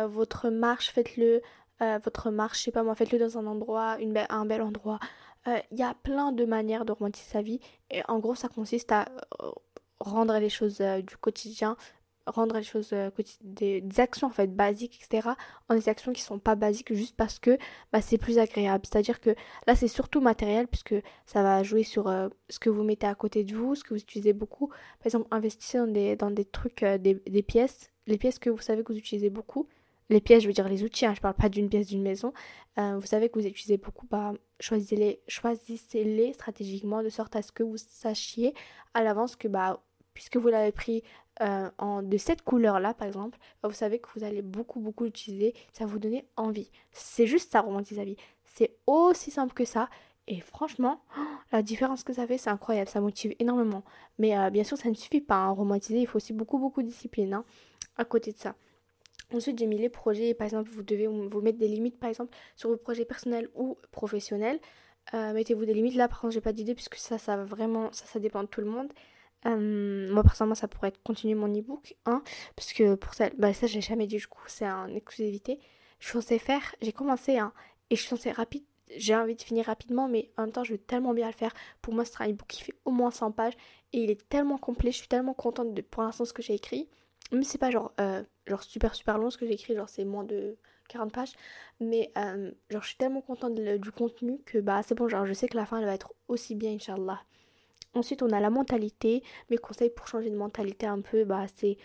votre 0.07 0.49
marche, 0.49 0.91
faites-le 0.91 1.41
euh, 1.81 1.99
votre 2.03 2.31
marche, 2.31 2.59
je 2.59 2.63
sais 2.65 2.71
pas 2.71 2.83
moi, 2.83 2.95
faites-le 2.95 3.19
dans 3.19 3.37
un 3.37 3.45
endroit, 3.45 3.97
une 3.99 4.17
un 4.29 4.45
bel 4.45 4.61
endroit. 4.61 4.99
Euh, 5.47 5.59
il 5.71 5.79
y 5.79 5.83
a 5.83 5.93
plein 5.93 6.31
de 6.31 6.45
manières 6.45 6.85
de 6.85 6.91
romantiser 6.91 7.29
sa 7.29 7.41
vie. 7.41 7.59
Et 7.91 8.01
en 8.07 8.19
gros, 8.19 8.35
ça 8.35 8.47
consiste 8.47 8.91
à 8.91 9.05
euh, 9.41 9.51
rendre 9.99 10.37
les 10.39 10.49
choses 10.49 10.79
du 10.79 11.17
quotidien, 11.17 11.77
rendre 12.25 12.57
les 12.57 12.63
choses 12.63 12.93
des, 13.41 13.83
actions 13.97 14.27
en 14.27 14.31
fait 14.31 14.53
basiques, 14.53 14.99
etc. 15.01 15.29
en 15.69 15.75
des 15.75 15.87
actions 15.87 16.11
qui 16.11 16.21
sont 16.21 16.39
pas 16.39 16.55
basiques 16.55 16.93
juste 16.93 17.15
parce 17.15 17.39
que 17.39 17.57
bah, 17.93 18.01
c'est 18.01 18.17
plus 18.17 18.39
agréable. 18.39 18.85
C'est-à-dire 18.85 19.21
que 19.21 19.35
là, 19.67 19.75
c'est 19.75 19.87
surtout 19.87 20.19
matériel 20.19 20.67
puisque 20.67 20.95
ça 21.25 21.43
va 21.43 21.63
jouer 21.63 21.83
sur 21.83 22.11
ce 22.49 22.59
que 22.59 22.69
vous 22.69 22.83
mettez 22.83 23.07
à 23.07 23.15
côté 23.15 23.43
de 23.43 23.55
vous, 23.55 23.75
ce 23.75 23.83
que 23.83 23.93
vous 23.93 24.01
utilisez 24.01 24.33
beaucoup. 24.33 24.67
Par 24.67 25.05
exemple, 25.05 25.27
investissez 25.31 25.77
dans 25.77 25.87
des, 25.87 26.15
dans 26.15 26.31
des 26.31 26.45
trucs, 26.45 26.83
des, 26.83 27.21
des 27.25 27.43
pièces, 27.43 27.91
les 28.07 28.17
pièces 28.17 28.39
que 28.39 28.49
vous 28.49 28.61
savez 28.61 28.83
que 28.83 28.91
vous 28.91 28.99
utilisez 28.99 29.29
beaucoup 29.29 29.67
les 30.09 30.21
pièces, 30.21 30.43
je 30.43 30.47
veux 30.47 30.53
dire 30.53 30.69
les 30.69 30.83
outils, 30.83 31.05
hein, 31.05 31.13
je 31.13 31.21
parle 31.21 31.35
pas 31.35 31.49
d'une 31.49 31.69
pièce 31.69 31.87
d'une 31.87 32.01
maison. 32.01 32.33
Euh, 32.79 32.97
vous 32.97 33.05
savez 33.07 33.29
que 33.29 33.39
vous 33.39 33.45
utilisez 33.45 33.77
beaucoup, 33.77 34.07
bah, 34.07 34.33
choisissez-les 34.59 35.21
choisissez 35.27 36.33
stratégiquement 36.33 37.03
de 37.03 37.09
sorte 37.09 37.35
à 37.35 37.41
ce 37.41 37.51
que 37.51 37.63
vous 37.63 37.77
sachiez 37.77 38.53
à 38.93 39.03
l'avance 39.03 39.35
que 39.35 39.47
bah, 39.47 39.81
puisque 40.13 40.37
vous 40.37 40.47
l'avez 40.47 40.71
pris 40.71 41.03
euh, 41.41 41.69
en, 41.77 42.01
de 42.01 42.17
cette 42.17 42.41
couleur-là, 42.41 42.95
par 42.95 43.07
exemple, 43.07 43.37
bah, 43.61 43.69
vous 43.69 43.75
savez 43.75 43.99
que 43.99 44.09
vous 44.15 44.23
allez 44.23 44.41
beaucoup, 44.41 44.79
beaucoup 44.79 45.03
l'utiliser. 45.03 45.53
Ça 45.73 45.85
vous 45.85 45.99
donner 45.99 46.25
envie. 46.35 46.71
C'est 46.91 47.27
juste 47.27 47.51
ça, 47.51 47.61
romantiser 47.61 47.99
la 47.99 48.05
vie. 48.05 48.17
C'est 48.45 48.77
aussi 48.87 49.29
simple 49.29 49.53
que 49.53 49.65
ça. 49.65 49.89
Et 50.27 50.39
franchement, 50.41 51.01
la 51.51 51.61
différence 51.61 52.03
que 52.03 52.13
ça 52.13 52.25
fait, 52.25 52.37
c'est 52.37 52.49
incroyable. 52.49 52.89
Ça 52.89 53.01
motive 53.01 53.35
énormément. 53.39 53.83
Mais 54.17 54.37
euh, 54.37 54.49
bien 54.49 54.63
sûr, 54.63 54.77
ça 54.77 54.89
ne 54.89 54.95
suffit 54.95 55.21
pas. 55.21 55.35
à 55.35 55.39
hein. 55.39 55.49
romantiser, 55.51 55.99
il 55.99 56.07
faut 56.07 56.17
aussi 56.17 56.33
beaucoup, 56.33 56.57
beaucoup 56.57 56.81
de 56.81 56.87
discipline 56.87 57.35
hein, 57.35 57.45
à 57.97 58.05
côté 58.05 58.31
de 58.31 58.37
ça. 58.37 58.55
Ensuite, 59.33 59.59
j'ai 59.59 59.65
mis 59.67 59.77
les 59.77 59.89
projets. 59.89 60.33
Par 60.33 60.45
exemple, 60.45 60.69
vous 60.69 60.83
devez 60.83 61.07
vous 61.07 61.41
mettre 61.41 61.57
des 61.57 61.67
limites, 61.67 61.99
par 61.99 62.09
exemple, 62.09 62.35
sur 62.55 62.69
vos 62.69 62.77
projets 62.77 63.05
personnels 63.05 63.49
ou 63.55 63.77
professionnels. 63.91 64.59
Euh, 65.13 65.33
mettez-vous 65.33 65.65
des 65.65 65.73
limites. 65.73 65.95
Là, 65.95 66.07
par 66.07 66.21
contre, 66.21 66.33
j'ai 66.33 66.41
pas 66.41 66.53
d'idée 66.53 66.75
puisque 66.75 66.95
ça, 66.95 67.17
ça 67.17 67.37
vraiment, 67.43 67.91
ça, 67.91 68.05
ça 68.05 68.19
dépend 68.19 68.43
de 68.43 68.47
tout 68.47 68.61
le 68.61 68.67
monde. 68.67 68.91
Euh, 69.45 70.11
moi, 70.11 70.23
personnellement, 70.23 70.55
ça 70.55 70.67
pourrait 70.67 70.89
être 70.89 71.01
continuer 71.03 71.35
mon 71.35 71.47
e-book, 71.47 71.95
hein, 72.05 72.23
parce 72.55 72.73
que 72.73 72.95
pour 72.95 73.13
ça, 73.13 73.29
bah, 73.37 73.53
ça, 73.53 73.67
j'ai 73.67 73.81
jamais 73.81 74.07
dit 74.07 74.17
du 74.17 74.27
coup, 74.27 74.41
c'est 74.47 74.69
en 74.69 74.93
exclusivité. 74.95 75.59
Je 75.99 76.09
suis 76.09 76.13
censée 76.13 76.39
faire, 76.39 76.75
j'ai 76.81 76.91
commencé, 76.91 77.37
hein, 77.37 77.53
et 77.89 77.95
je 77.95 78.01
suis 78.01 78.09
censée 78.09 78.31
rapide, 78.31 78.63
j'ai 78.95 79.15
envie 79.15 79.35
de 79.35 79.41
finir 79.41 79.65
rapidement, 79.65 80.07
mais 80.07 80.31
en 80.37 80.43
même 80.43 80.51
temps, 80.51 80.63
je 80.63 80.73
veux 80.73 80.77
tellement 80.79 81.13
bien 81.13 81.27
le 81.27 81.33
faire. 81.33 81.53
Pour 81.81 81.93
moi, 81.93 82.03
c'est 82.05 82.21
un 82.21 82.29
e-book 82.29 82.47
qui 82.47 82.63
fait 82.63 82.75
au 82.85 82.91
moins 82.91 83.11
100 83.11 83.31
pages, 83.31 83.53
et 83.93 84.03
il 84.03 84.11
est 84.11 84.27
tellement 84.27 84.57
complet, 84.57 84.91
je 84.91 84.97
suis 84.97 85.07
tellement 85.07 85.33
contente 85.33 85.73
de, 85.73 85.81
pour 85.81 86.03
l'instant, 86.03 86.25
ce 86.25 86.33
que 86.33 86.41
j'ai 86.41 86.55
écrit. 86.55 86.89
Si 87.31 87.43
c'est 87.43 87.57
pas 87.57 87.71
genre, 87.71 87.93
euh, 87.99 88.23
genre 88.47 88.63
super 88.63 88.95
super 88.95 89.17
long 89.17 89.29
ce 89.29 89.37
que 89.37 89.45
j'écris, 89.47 89.75
genre 89.75 89.89
c'est 89.89 90.05
moins 90.05 90.23
de 90.23 90.57
40 90.89 91.11
pages. 91.13 91.33
Mais 91.79 92.11
euh, 92.17 92.51
genre 92.69 92.81
je 92.81 92.87
suis 92.87 92.97
tellement 92.97 93.21
contente 93.21 93.55
du 93.55 93.91
contenu 93.91 94.39
que 94.45 94.59
bah 94.59 94.81
c'est 94.83 94.95
bon, 94.95 95.07
genre 95.09 95.25
je 95.25 95.33
sais 95.33 95.47
que 95.47 95.57
la 95.57 95.65
fin 95.65 95.79
elle 95.79 95.85
va 95.85 95.93
être 95.93 96.13
aussi 96.27 96.55
bien, 96.55 96.71
Inch'Allah. 96.73 97.21
Ensuite 97.93 98.23
on 98.23 98.29
a 98.31 98.39
la 98.39 98.49
mentalité. 98.49 99.23
Mes 99.49 99.57
conseils 99.57 99.89
pour 99.89 100.07
changer 100.07 100.29
de 100.29 100.37
mentalité 100.37 100.85
un 100.87 101.01
peu, 101.01 101.25
bah 101.25 101.45
c'est 101.55 101.77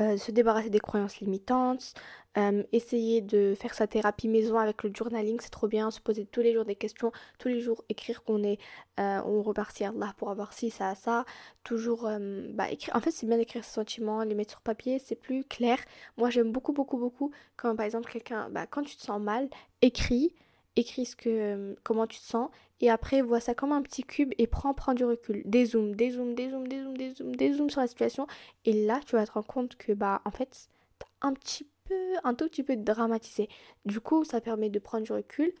euh, 0.00 0.16
se 0.16 0.30
débarrasser 0.30 0.70
des 0.70 0.80
croyances 0.80 1.20
limitantes, 1.20 1.94
euh, 2.36 2.62
essayer 2.72 3.22
de 3.22 3.54
faire 3.54 3.74
sa 3.74 3.86
thérapie 3.86 4.28
maison 4.28 4.58
avec 4.58 4.82
le 4.82 4.90
journaling, 4.94 5.38
c'est 5.40 5.50
trop 5.50 5.68
bien, 5.68 5.90
se 5.90 6.00
poser 6.00 6.26
tous 6.26 6.42
les 6.42 6.52
jours 6.52 6.64
des 6.64 6.74
questions, 6.74 7.12
tous 7.38 7.48
les 7.48 7.60
jours 7.60 7.82
écrire 7.88 8.22
qu'on 8.22 8.42
est, 8.42 8.58
euh, 9.00 9.20
on 9.24 9.42
repartit 9.42 9.84
à 9.84 9.88
Allah 9.88 10.14
pour 10.18 10.30
avoir 10.30 10.52
ci, 10.52 10.70
ça, 10.70 10.94
ça, 10.94 11.24
toujours, 11.64 12.10
bah, 12.52 12.70
écrire, 12.70 12.94
en 12.94 13.00
fait 13.00 13.10
c'est 13.10 13.26
bien 13.26 13.38
d'écrire 13.38 13.64
ses 13.64 13.72
sentiments, 13.72 14.22
les 14.22 14.34
mettre 14.34 14.50
sur 14.50 14.60
papier, 14.60 14.98
c'est 14.98 15.16
plus 15.16 15.44
clair. 15.44 15.78
Moi 16.18 16.28
j'aime 16.28 16.52
beaucoup, 16.52 16.72
beaucoup, 16.72 16.98
beaucoup 16.98 17.32
quand 17.56 17.74
par 17.74 17.86
exemple 17.86 18.10
quelqu'un, 18.10 18.50
bah, 18.50 18.66
quand 18.66 18.82
tu 18.82 18.96
te 18.96 19.02
sens 19.02 19.20
mal, 19.20 19.48
écris, 19.80 20.34
écris 20.76 21.06
ce 21.06 21.16
que, 21.16 21.76
comment 21.82 22.06
tu 22.06 22.18
te 22.18 22.24
sens 22.24 22.50
et 22.80 22.90
après 22.90 23.22
vois 23.22 23.40
ça 23.40 23.54
comme 23.54 23.72
un 23.72 23.82
petit 23.82 24.04
cube 24.04 24.32
et 24.38 24.46
prends, 24.46 24.74
prends 24.74 24.94
du 24.94 25.04
recul, 25.04 25.42
dézoom, 25.46 25.94
dézoom, 25.94 26.34
dézoom, 26.34 26.68
dézoom, 26.68 26.96
dézoom, 26.96 27.36
dézoom 27.36 27.70
sur 27.70 27.80
la 27.80 27.86
situation 27.86 28.26
et 28.64 28.72
là 28.86 29.00
tu 29.06 29.16
vas 29.16 29.26
te 29.26 29.32
rendre 29.32 29.46
compte 29.46 29.76
que 29.76 29.92
bah 29.92 30.20
en 30.24 30.30
fait 30.30 30.68
t'as 30.98 31.28
un 31.28 31.32
petit 31.32 31.66
peu, 31.84 31.94
un 32.24 32.34
tout 32.34 32.48
petit 32.48 32.62
peu 32.62 32.76
dramatisé. 32.76 33.48
Du 33.84 34.00
coup 34.00 34.24
ça 34.24 34.40
permet 34.40 34.68
de 34.68 34.78
prendre 34.78 35.04
du 35.04 35.12
recul 35.12 35.52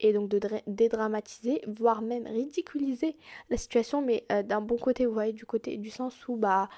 et 0.00 0.12
donc 0.12 0.28
de 0.28 0.40
dédramatiser, 0.66 1.62
voire 1.66 2.02
même 2.02 2.26
ridiculiser 2.26 3.16
la 3.50 3.56
situation, 3.56 4.02
mais 4.02 4.24
euh, 4.30 4.42
d'un 4.42 4.60
bon 4.60 4.76
côté, 4.76 5.06
vous 5.06 5.12
voyez, 5.12 5.32
du 5.32 5.44
côté 5.44 5.76
du 5.76 5.90
sens 5.90 6.28
où 6.28 6.36
bah 6.36 6.68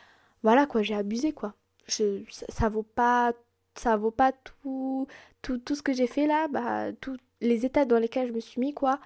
voilà 0.42 0.66
quoi, 0.66 0.82
j'ai 0.82 0.94
abusé 0.94 1.32
quoi. 1.32 1.54
Je, 1.86 2.22
ça, 2.48 2.68
vaut 2.68 2.82
pas 2.82 3.32
ça 3.74 3.96
vaut 3.96 4.10
pas 4.10 4.32
tout, 4.32 5.06
tout, 5.42 5.58
tout 5.58 5.74
ce 5.74 5.82
que 5.82 5.92
j'ai 5.92 6.06
fait 6.06 6.26
là, 6.26 6.48
bah 6.48 6.92
tous 7.00 7.16
les 7.40 7.66
états 7.66 7.84
dans 7.84 7.98
lesquels 7.98 8.28
je 8.28 8.32
me 8.32 8.40
suis 8.40 8.60
mis 8.60 8.74
quoi. 8.74 9.00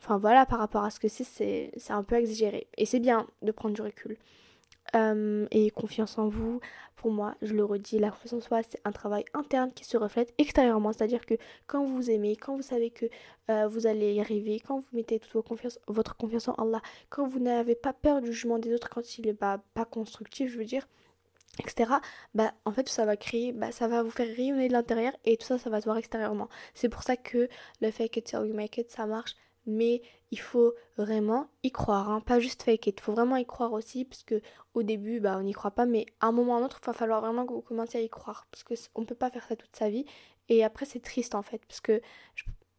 Enfin 0.00 0.18
voilà, 0.18 0.46
par 0.46 0.58
rapport 0.58 0.84
à 0.84 0.90
ce 0.90 0.98
que 1.00 1.08
c'est, 1.08 1.24
c'est 1.76 1.92
un 1.92 2.02
peu 2.04 2.16
exagéré. 2.16 2.66
Et 2.76 2.86
c'est 2.86 3.00
bien 3.00 3.26
de 3.42 3.52
prendre 3.52 3.74
du 3.74 3.82
recul. 3.82 4.16
euh, 4.94 5.46
et 5.50 5.70
confiance 5.70 6.18
en 6.18 6.28
vous. 6.28 6.60
Pour 6.96 7.10
moi, 7.10 7.34
je 7.42 7.54
le 7.54 7.64
redis, 7.64 7.98
la 7.98 8.10
confiance 8.10 8.32
en 8.34 8.40
soi, 8.40 8.62
c'est 8.68 8.80
un 8.84 8.92
travail 8.92 9.24
interne 9.34 9.72
qui 9.72 9.84
se 9.84 9.96
reflète 9.96 10.32
extérieurement. 10.38 10.92
C'est-à-dire 10.92 11.26
que 11.26 11.34
quand 11.66 11.84
vous 11.84 12.10
aimez, 12.10 12.36
quand 12.36 12.56
vous 12.56 12.62
savez 12.62 12.90
que 12.90 13.06
euh, 13.50 13.66
vous 13.68 13.86
allez 13.86 14.14
y 14.14 14.20
arriver, 14.20 14.60
quand 14.60 14.78
vous 14.78 14.86
mettez 14.92 15.18
toute 15.18 15.44
confiance, 15.44 15.78
votre 15.88 16.16
confiance 16.16 16.48
en 16.48 16.54
Allah, 16.54 16.80
quand 17.10 17.26
vous 17.26 17.40
n'avez 17.40 17.74
pas 17.74 17.92
peur 17.92 18.20
du 18.20 18.32
jugement 18.32 18.58
des 18.58 18.72
autres, 18.74 18.88
quand 18.88 19.18
il 19.18 19.26
n'est 19.26 19.34
pas 19.34 19.58
constructif, 19.90 20.50
je 20.52 20.58
veux 20.58 20.64
dire, 20.64 20.86
etc. 21.58 21.92
Bah, 22.34 22.52
en 22.64 22.72
fait, 22.72 22.88
ça 22.88 23.04
va 23.04 23.16
créer, 23.16 23.52
bah, 23.52 23.72
ça 23.72 23.88
va 23.88 24.02
vous 24.02 24.10
faire 24.10 24.28
rayonner 24.28 24.68
de 24.68 24.72
l'intérieur 24.72 25.12
et 25.24 25.36
tout 25.36 25.46
ça, 25.46 25.58
ça 25.58 25.70
va 25.70 25.80
se 25.80 25.86
voir 25.86 25.98
extérieurement. 25.98 26.48
C'est 26.74 26.88
pour 26.88 27.02
ça 27.02 27.16
que 27.16 27.48
le 27.80 27.90
fake 27.90 28.18
it 28.18 28.24
till 28.24 28.46
you 28.46 28.54
make 28.54 28.78
it, 28.78 28.90
ça 28.90 29.06
marche 29.06 29.36
mais 29.66 30.02
il 30.30 30.38
faut 30.38 30.74
vraiment 30.96 31.48
y 31.62 31.70
croire, 31.70 32.10
hein. 32.10 32.20
pas 32.20 32.40
juste 32.40 32.62
fake 32.62 32.86
it. 32.86 32.98
Il 32.98 33.02
faut 33.02 33.12
vraiment 33.12 33.36
y 33.36 33.44
croire 33.44 33.72
aussi, 33.72 34.04
parce 34.04 34.24
que 34.24 34.40
au 34.74 34.82
début, 34.82 35.20
bah, 35.20 35.36
on 35.38 35.42
n'y 35.42 35.52
croit 35.52 35.70
pas, 35.70 35.86
mais 35.86 36.06
à 36.20 36.26
un 36.28 36.32
moment 36.32 36.54
ou 36.54 36.56
à 36.56 36.58
un 36.60 36.64
autre, 36.64 36.80
il 36.82 36.86
va 36.86 36.92
falloir 36.92 37.20
vraiment 37.20 37.46
que 37.46 37.52
vous 37.52 37.60
commenciez 37.60 38.00
à 38.00 38.02
y 38.02 38.08
croire, 38.08 38.46
parce 38.50 38.64
qu'on 38.64 39.02
ne 39.02 39.06
peut 39.06 39.14
pas 39.14 39.30
faire 39.30 39.44
ça 39.46 39.56
toute 39.56 39.76
sa 39.76 39.90
vie. 39.90 40.04
Et 40.48 40.64
après, 40.64 40.86
c'est 40.86 41.00
triste 41.00 41.34
en 41.34 41.42
fait, 41.42 41.60
parce 41.66 41.80
que 41.80 42.00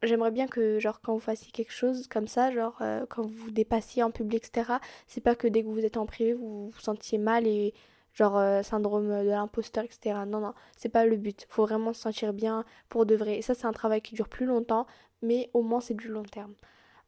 j'aimerais 0.01 0.31
bien 0.31 0.47
que, 0.47 0.79
genre, 0.79 0.99
quand 1.01 1.13
vous 1.13 1.19
fassiez 1.19 1.51
quelque 1.51 1.71
chose 1.71 2.07
comme 2.07 2.27
ça, 2.27 2.51
genre, 2.51 2.77
euh, 2.81 3.05
quand 3.09 3.25
vous 3.25 3.51
dépassiez 3.51 4.03
en 4.03 4.11
public, 4.11 4.45
etc., 4.45 4.73
c'est 5.07 5.21
pas 5.21 5.35
que 5.35 5.47
dès 5.47 5.63
que 5.63 5.67
vous 5.67 5.85
êtes 5.85 5.97
en 5.97 6.05
privé, 6.05 6.33
vous 6.33 6.69
vous 6.69 6.79
sentiez 6.79 7.17
mal 7.17 7.47
et 7.47 7.73
genre 8.13 8.37
euh, 8.37 8.63
syndrome 8.63 9.07
de 9.07 9.29
l'imposteur, 9.29 9.83
etc. 9.83 10.19
Non, 10.27 10.39
non, 10.39 10.53
c'est 10.77 10.89
pas 10.89 11.05
le 11.05 11.17
but. 11.17 11.45
Faut 11.49 11.63
vraiment 11.65 11.93
se 11.93 12.01
sentir 12.01 12.33
bien 12.33 12.65
pour 12.89 13.05
de 13.05 13.15
vrai. 13.15 13.37
Et 13.37 13.41
ça, 13.41 13.53
c'est 13.53 13.65
un 13.65 13.73
travail 13.73 14.01
qui 14.01 14.15
dure 14.15 14.29
plus 14.29 14.45
longtemps, 14.45 14.87
mais 15.21 15.49
au 15.53 15.61
moins 15.61 15.81
c'est 15.81 15.95
du 15.95 16.07
long 16.07 16.23
terme. 16.23 16.53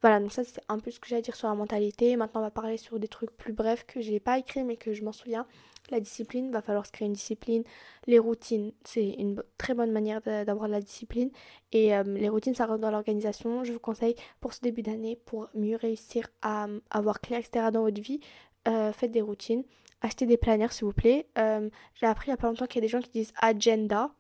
Voilà, 0.02 0.20
donc 0.20 0.32
ça 0.32 0.44
c'est 0.44 0.62
un 0.70 0.78
peu 0.78 0.92
ce 0.92 1.00
que 1.00 1.08
j'ai 1.08 1.16
à 1.16 1.22
dire 1.22 1.36
sur 1.36 1.48
la 1.48 1.56
mentalité. 1.56 2.16
Maintenant 2.16 2.42
on 2.42 2.44
va 2.44 2.52
parler 2.52 2.78
sur 2.78 3.00
des 3.00 3.08
trucs 3.08 3.32
plus 3.32 3.54
brefs 3.54 3.86
que 3.88 4.02
j'ai 4.02 4.20
pas 4.20 4.38
écrit 4.38 4.64
mais 4.64 4.78
que 4.78 4.94
je 4.94 5.04
m'en 5.04 5.12
souviens. 5.12 5.48
La 5.92 6.00
discipline, 6.00 6.52
va 6.52 6.62
falloir 6.62 6.86
se 6.86 6.92
créer 6.92 7.08
une 7.08 7.14
discipline. 7.14 7.64
Les 8.08 8.18
routines, 8.20 8.72
c'est 8.84 9.08
une 9.08 9.42
très 9.58 9.74
bonne 9.76 9.92
manière 9.92 10.22
d'avoir 10.22 10.68
de 10.68 10.74
la 10.74 10.82
discipline. 10.82 11.30
Et 11.72 11.96
euh, 11.96 12.04
les 12.04 12.30
routines, 12.30 12.56
ça 12.56 12.66
rentre 12.66 12.82
dans 12.82 12.90
l'organisation. 12.90 13.64
Je 13.64 13.72
vous 13.72 13.80
conseille 13.80 14.16
pour 14.42 14.54
ce 14.54 14.62
début 14.62 14.82
d'année, 14.82 15.16
pour 15.26 15.48
mieux 15.54 15.76
réussir 15.76 16.28
à 16.42 16.68
avoir 16.90 17.22
clair, 17.22 17.40
etc. 17.40 17.68
dans 17.72 17.84
votre 17.84 18.02
vie, 18.02 18.20
euh, 18.68 18.92
faites 18.94 19.12
des 19.12 19.22
routines. 19.22 19.64
Achetez 20.02 20.26
des 20.26 20.38
planners 20.38 20.72
s'il 20.72 20.86
vous 20.86 20.94
plaît. 20.94 21.28
Euh, 21.38 21.70
j'ai 21.96 22.06
appris 22.06 22.28
il 22.28 22.32
n'y 22.32 22.36
a 22.36 22.38
pas 22.38 22.48
longtemps 22.48 22.68
qu'il 22.68 22.78
y 22.78 22.86
a 22.86 22.88
des 22.88 22.92
gens 22.92 23.02
qui 23.02 23.10
disent 23.12 23.34
agenda. 23.42 24.12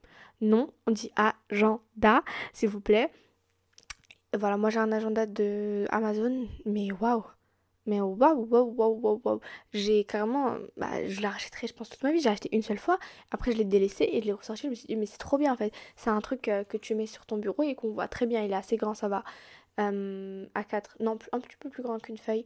Non, 0.41 0.73
on 0.87 0.91
dit 0.91 1.11
agenda, 1.15 2.23
s'il 2.53 2.69
vous 2.69 2.81
plaît. 2.81 3.11
Voilà, 4.37 4.57
moi 4.57 4.69
j'ai 4.69 4.79
un 4.79 4.91
agenda 4.91 5.25
de 5.25 5.85
Amazon, 5.89 6.47
mais 6.65 6.91
waouh! 6.91 7.23
Mais 7.85 8.01
waouh, 8.01 8.15
waouh, 8.49 8.73
waouh, 8.75 8.99
waouh, 8.99 9.21
waouh. 9.23 9.39
J'ai 9.71 10.05
carrément. 10.05 10.55
Bah, 10.75 11.07
je 11.07 11.21
l'ai 11.21 11.27
racheté, 11.27 11.67
je 11.67 11.73
pense, 11.73 11.89
toute 11.89 12.01
ma 12.03 12.11
vie. 12.11 12.19
J'ai 12.19 12.29
acheté 12.29 12.49
une 12.51 12.63
seule 12.63 12.79
fois. 12.79 12.97
Après, 13.31 13.51
je 13.51 13.57
l'ai 13.57 13.63
délaissé 13.63 14.09
et 14.11 14.21
je 14.21 14.25
l'ai 14.25 14.33
ressorti. 14.33 14.63
Je 14.63 14.69
me 14.69 14.75
suis 14.75 14.87
dit, 14.87 14.95
mais 14.95 15.05
c'est 15.05 15.19
trop 15.19 15.37
bien 15.37 15.53
en 15.53 15.55
fait. 15.55 15.71
C'est 15.95 16.09
un 16.09 16.21
truc 16.21 16.47
euh, 16.47 16.63
que 16.63 16.77
tu 16.77 16.95
mets 16.95 17.05
sur 17.05 17.25
ton 17.27 17.37
bureau 17.37 17.61
et 17.63 17.75
qu'on 17.75 17.91
voit 17.91 18.07
très 18.07 18.25
bien. 18.25 18.43
Il 18.43 18.51
est 18.51 18.55
assez 18.55 18.75
grand, 18.77 18.95
ça 18.95 19.07
va. 19.07 19.23
Euh, 19.79 20.47
à 20.55 20.63
4. 20.63 20.97
Non, 21.01 21.17
un 21.31 21.39
petit 21.39 21.57
peu 21.59 21.69
plus 21.69 21.83
grand 21.83 21.99
qu'une 21.99 22.17
feuille. 22.17 22.45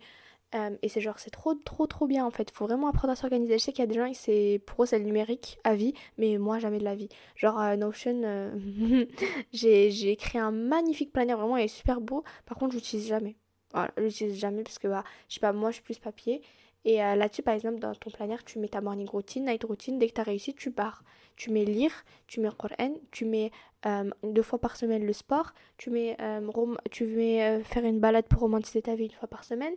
Euh, 0.55 0.75
et 0.81 0.89
c'est 0.89 1.01
genre, 1.01 1.19
c'est 1.19 1.29
trop, 1.29 1.53
trop, 1.53 1.85
trop 1.85 2.07
bien 2.07 2.25
en 2.25 2.31
fait. 2.31 2.49
Faut 2.51 2.65
vraiment 2.65 2.87
apprendre 2.87 3.11
à 3.11 3.15
s'organiser. 3.15 3.57
Je 3.57 3.63
sais 3.63 3.71
qu'il 3.71 3.83
y 3.83 3.87
a 3.87 3.87
des 3.87 3.95
gens, 3.95 4.11
c'est 4.13 4.61
pour 4.65 4.83
eux, 4.83 4.85
c'est 4.87 4.97
le 4.97 5.05
numérique 5.05 5.59
à 5.63 5.75
vie, 5.75 5.93
mais 6.17 6.37
moi, 6.37 6.59
jamais 6.59 6.79
de 6.79 6.83
la 6.83 6.95
vie. 6.95 7.09
Genre, 7.35 7.59
euh, 7.59 7.75
Notion, 7.75 8.21
euh, 8.23 9.05
j'ai 9.53 10.15
créé 10.15 10.41
un 10.41 10.51
magnifique 10.51 11.11
planner, 11.11 11.35
vraiment, 11.35 11.57
il 11.57 11.65
est 11.65 11.67
super 11.67 12.01
beau. 12.01 12.23
Par 12.45 12.57
contre, 12.57 12.73
j'utilise 12.73 13.07
jamais. 13.07 13.35
Voilà, 13.73 13.91
j'utilise 13.97 14.39
jamais 14.39 14.63
parce 14.63 14.79
que, 14.79 14.87
bah, 14.87 15.03
je 15.27 15.35
sais 15.35 15.39
pas, 15.39 15.53
moi, 15.53 15.69
je 15.69 15.75
suis 15.75 15.83
plus 15.83 15.99
papier. 15.99 16.41
Et 16.85 16.97
là-dessus, 16.97 17.41
par 17.43 17.53
exemple, 17.53 17.79
dans 17.79 17.93
ton 17.93 18.09
planner, 18.09 18.37
tu 18.45 18.57
mets 18.57 18.69
ta 18.69 18.79
morning 18.81 19.07
routine, 19.07 19.45
night 19.45 19.63
routine. 19.63 19.99
Dès 19.99 20.07
que 20.07 20.13
tu 20.13 20.21
as 20.21 20.23
réussi, 20.23 20.53
tu 20.53 20.71
pars. 20.71 21.03
Tu 21.35 21.51
mets 21.51 21.65
lire, 21.65 21.91
tu 22.25 22.39
mets 22.39 22.49
Coran, 22.57 22.93
tu 23.11 23.25
mets 23.25 23.51
deux 24.23 24.41
fois 24.41 24.59
par 24.59 24.75
semaine 24.75 25.05
le 25.05 25.13
sport, 25.13 25.53
tu 25.77 25.89
mets, 25.89 26.15
tu 26.89 27.05
mets 27.05 27.61
faire 27.63 27.83
une 27.83 27.99
balade 27.99 28.25
pour 28.25 28.39
romantiser 28.41 28.81
ta 28.81 28.95
vie 28.95 29.05
une 29.05 29.11
fois 29.11 29.27
par 29.27 29.43
semaine 29.43 29.75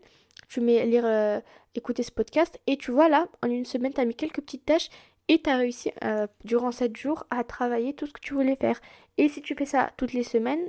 tu 0.53 0.61
mets 0.61 0.85
lire, 0.85 1.07
euh, 1.07 1.41
écouter 1.75 2.03
ce 2.03 2.11
podcast 2.11 2.61
et 2.67 2.77
tu 2.77 2.91
vois 2.91 3.09
là, 3.09 3.27
en 3.43 3.49
une 3.49 3.65
semaine, 3.65 3.93
tu 3.93 4.01
as 4.01 4.05
mis 4.05 4.15
quelques 4.15 4.43
petites 4.43 4.67
tâches 4.67 4.89
et 5.29 5.41
tu 5.41 5.49
as 5.49 5.57
réussi 5.57 5.93
euh, 6.05 6.27
durant 6.45 6.73
7 6.73 6.95
jours 6.95 7.25
à 7.31 7.43
travailler 7.43 7.95
tout 7.95 8.07
ce 8.07 8.13
que 8.13 8.21
tu 8.21 8.35
voulais 8.35 8.57
faire. 8.57 8.79
Et 9.17 9.29
si 9.31 9.41
tu 9.41 9.55
fais 9.55 9.65
ça 9.65 9.91
toutes 9.97 10.13
les 10.13 10.25
semaines, 10.25 10.69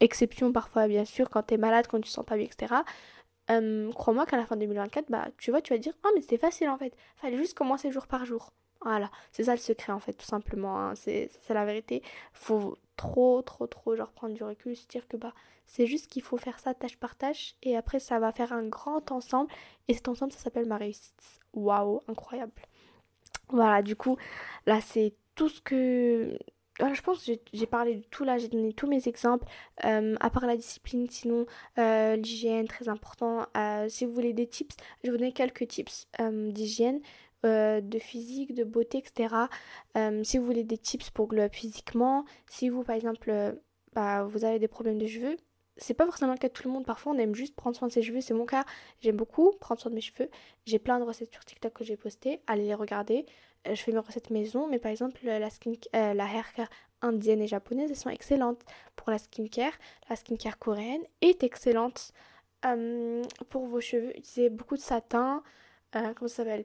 exception 0.00 0.52
parfois 0.52 0.88
bien 0.88 1.04
sûr 1.04 1.30
quand 1.30 1.44
tu 1.44 1.54
es 1.54 1.56
malade, 1.58 1.86
quand 1.88 2.00
tu 2.00 2.10
sens 2.10 2.24
pas 2.24 2.36
bien, 2.36 2.46
etc. 2.46 2.74
Crois-moi 3.46 4.26
qu'à 4.26 4.36
la 4.36 4.46
fin 4.46 4.56
de 4.56 4.60
2024, 4.62 5.10
bah, 5.10 5.28
tu 5.38 5.50
vois, 5.50 5.60
tu 5.60 5.72
vas 5.72 5.78
dire 5.78 5.92
Oh, 6.04 6.08
mais 6.14 6.22
c'était 6.22 6.38
facile 6.38 6.68
en 6.68 6.78
fait. 6.78 6.94
Fallait 7.16 7.36
juste 7.36 7.54
commencer 7.54 7.90
jour 7.90 8.06
par 8.06 8.24
jour. 8.24 8.52
Voilà, 8.82 9.10
c'est 9.32 9.44
ça 9.44 9.52
le 9.52 9.58
secret 9.58 9.92
en 9.92 10.00
fait, 10.00 10.12
tout 10.12 10.26
simplement. 10.26 10.78
Hein. 10.78 10.94
C'est 10.94 11.30
la 11.48 11.64
vérité. 11.64 12.02
Faut 12.32 12.76
trop, 12.96 13.42
trop, 13.42 13.66
trop, 13.66 13.96
genre 13.96 14.12
prendre 14.12 14.34
du 14.34 14.42
recul, 14.44 14.76
se 14.76 14.86
dire 14.86 15.08
que 15.08 15.16
bah, 15.16 15.32
c'est 15.66 15.86
juste 15.86 16.08
qu'il 16.08 16.22
faut 16.22 16.36
faire 16.36 16.58
ça 16.58 16.74
tâche 16.74 16.96
par 16.98 17.16
tâche 17.16 17.56
et 17.62 17.76
après 17.76 17.98
ça 17.98 18.18
va 18.18 18.32
faire 18.32 18.52
un 18.52 18.66
grand 18.66 19.10
ensemble 19.10 19.50
et 19.88 19.94
cet 19.94 20.08
ensemble 20.08 20.32
ça 20.32 20.38
s'appelle 20.38 20.66
ma 20.66 20.76
réussite. 20.76 21.14
Waouh, 21.54 22.00
incroyable. 22.08 22.52
Voilà, 23.48 23.82
du 23.82 23.96
coup, 23.96 24.16
là 24.66 24.80
c'est 24.80 25.14
tout 25.34 25.48
ce 25.48 25.60
que 25.60 26.38
je 26.80 27.00
pense 27.02 27.24
que 27.24 27.32
j'ai 27.52 27.66
parlé 27.66 27.96
de 27.96 28.04
tout 28.10 28.24
là, 28.24 28.38
j'ai 28.38 28.48
donné 28.48 28.72
tous 28.72 28.86
mes 28.86 29.06
exemples, 29.08 29.46
euh, 29.84 30.16
à 30.20 30.30
part 30.30 30.46
la 30.46 30.56
discipline, 30.56 31.08
sinon 31.08 31.46
euh, 31.78 32.16
l'hygiène, 32.16 32.66
très 32.66 32.88
important. 32.88 33.46
Euh, 33.56 33.88
si 33.88 34.04
vous 34.04 34.12
voulez 34.12 34.32
des 34.32 34.46
tips, 34.46 34.76
je 35.02 35.10
vous 35.10 35.16
donner 35.16 35.32
quelques 35.32 35.68
tips 35.68 36.08
d'hygiène, 36.20 37.00
de 37.44 37.98
physique, 37.98 38.54
de 38.54 38.64
beauté, 38.64 38.98
etc. 38.98 39.34
si 40.22 40.38
vous 40.38 40.46
voulez 40.46 40.64
des 40.64 40.78
tips 40.78 41.10
pour 41.10 41.32
up 41.34 41.54
physiquement, 41.54 42.24
si 42.46 42.68
vous 42.70 42.82
par 42.82 42.96
exemple 42.96 43.56
bah, 43.92 44.24
vous 44.24 44.44
avez 44.44 44.58
des 44.58 44.68
problèmes 44.68 44.98
de 44.98 45.06
cheveux, 45.06 45.36
c'est 45.76 45.94
pas 45.94 46.04
forcément 46.04 46.32
le 46.32 46.38
cas 46.38 46.48
de 46.48 46.52
tout 46.52 46.66
le 46.66 46.72
monde. 46.72 46.84
Parfois, 46.84 47.12
on 47.12 47.18
aime 47.18 47.34
juste 47.34 47.56
prendre 47.56 47.76
soin 47.76 47.88
de 47.88 47.92
ses 47.92 48.02
cheveux. 48.02 48.20
C'est 48.20 48.34
mon 48.34 48.46
cas. 48.46 48.64
J'aime 49.00 49.16
beaucoup 49.16 49.52
prendre 49.60 49.80
soin 49.80 49.90
de 49.90 49.96
mes 49.96 50.00
cheveux. 50.00 50.30
J'ai 50.66 50.78
plein 50.78 50.98
de 50.98 51.04
recettes 51.04 51.32
sur 51.32 51.44
TikTok 51.44 51.72
que 51.72 51.84
j'ai 51.84 51.96
postées. 51.96 52.40
Allez 52.46 52.64
les 52.64 52.74
regarder. 52.74 53.26
Euh, 53.66 53.74
je 53.74 53.82
fais 53.82 53.92
mes 53.92 53.98
recettes 53.98 54.30
maison, 54.30 54.68
mais 54.68 54.78
par 54.78 54.90
exemple, 54.90 55.18
la, 55.24 55.50
skin, 55.50 55.72
euh, 55.94 56.14
la 56.14 56.24
hair 56.26 56.52
care 56.54 56.68
indienne 57.02 57.42
et 57.42 57.46
japonaise, 57.46 57.90
elles 57.90 57.96
sont 57.96 58.10
excellentes. 58.10 58.62
Pour 58.96 59.10
la 59.10 59.18
skincare, 59.18 59.72
la 60.08 60.16
skincare 60.16 60.58
coréenne 60.58 61.02
est 61.20 61.42
excellente. 61.42 62.12
Euh, 62.64 63.22
pour 63.50 63.66
vos 63.66 63.80
cheveux, 63.80 64.10
utilisez 64.10 64.50
beaucoup 64.50 64.76
de 64.76 64.82
satin. 64.82 65.42
comment 65.92 66.28
ça 66.28 66.44
s'appelle 66.44 66.64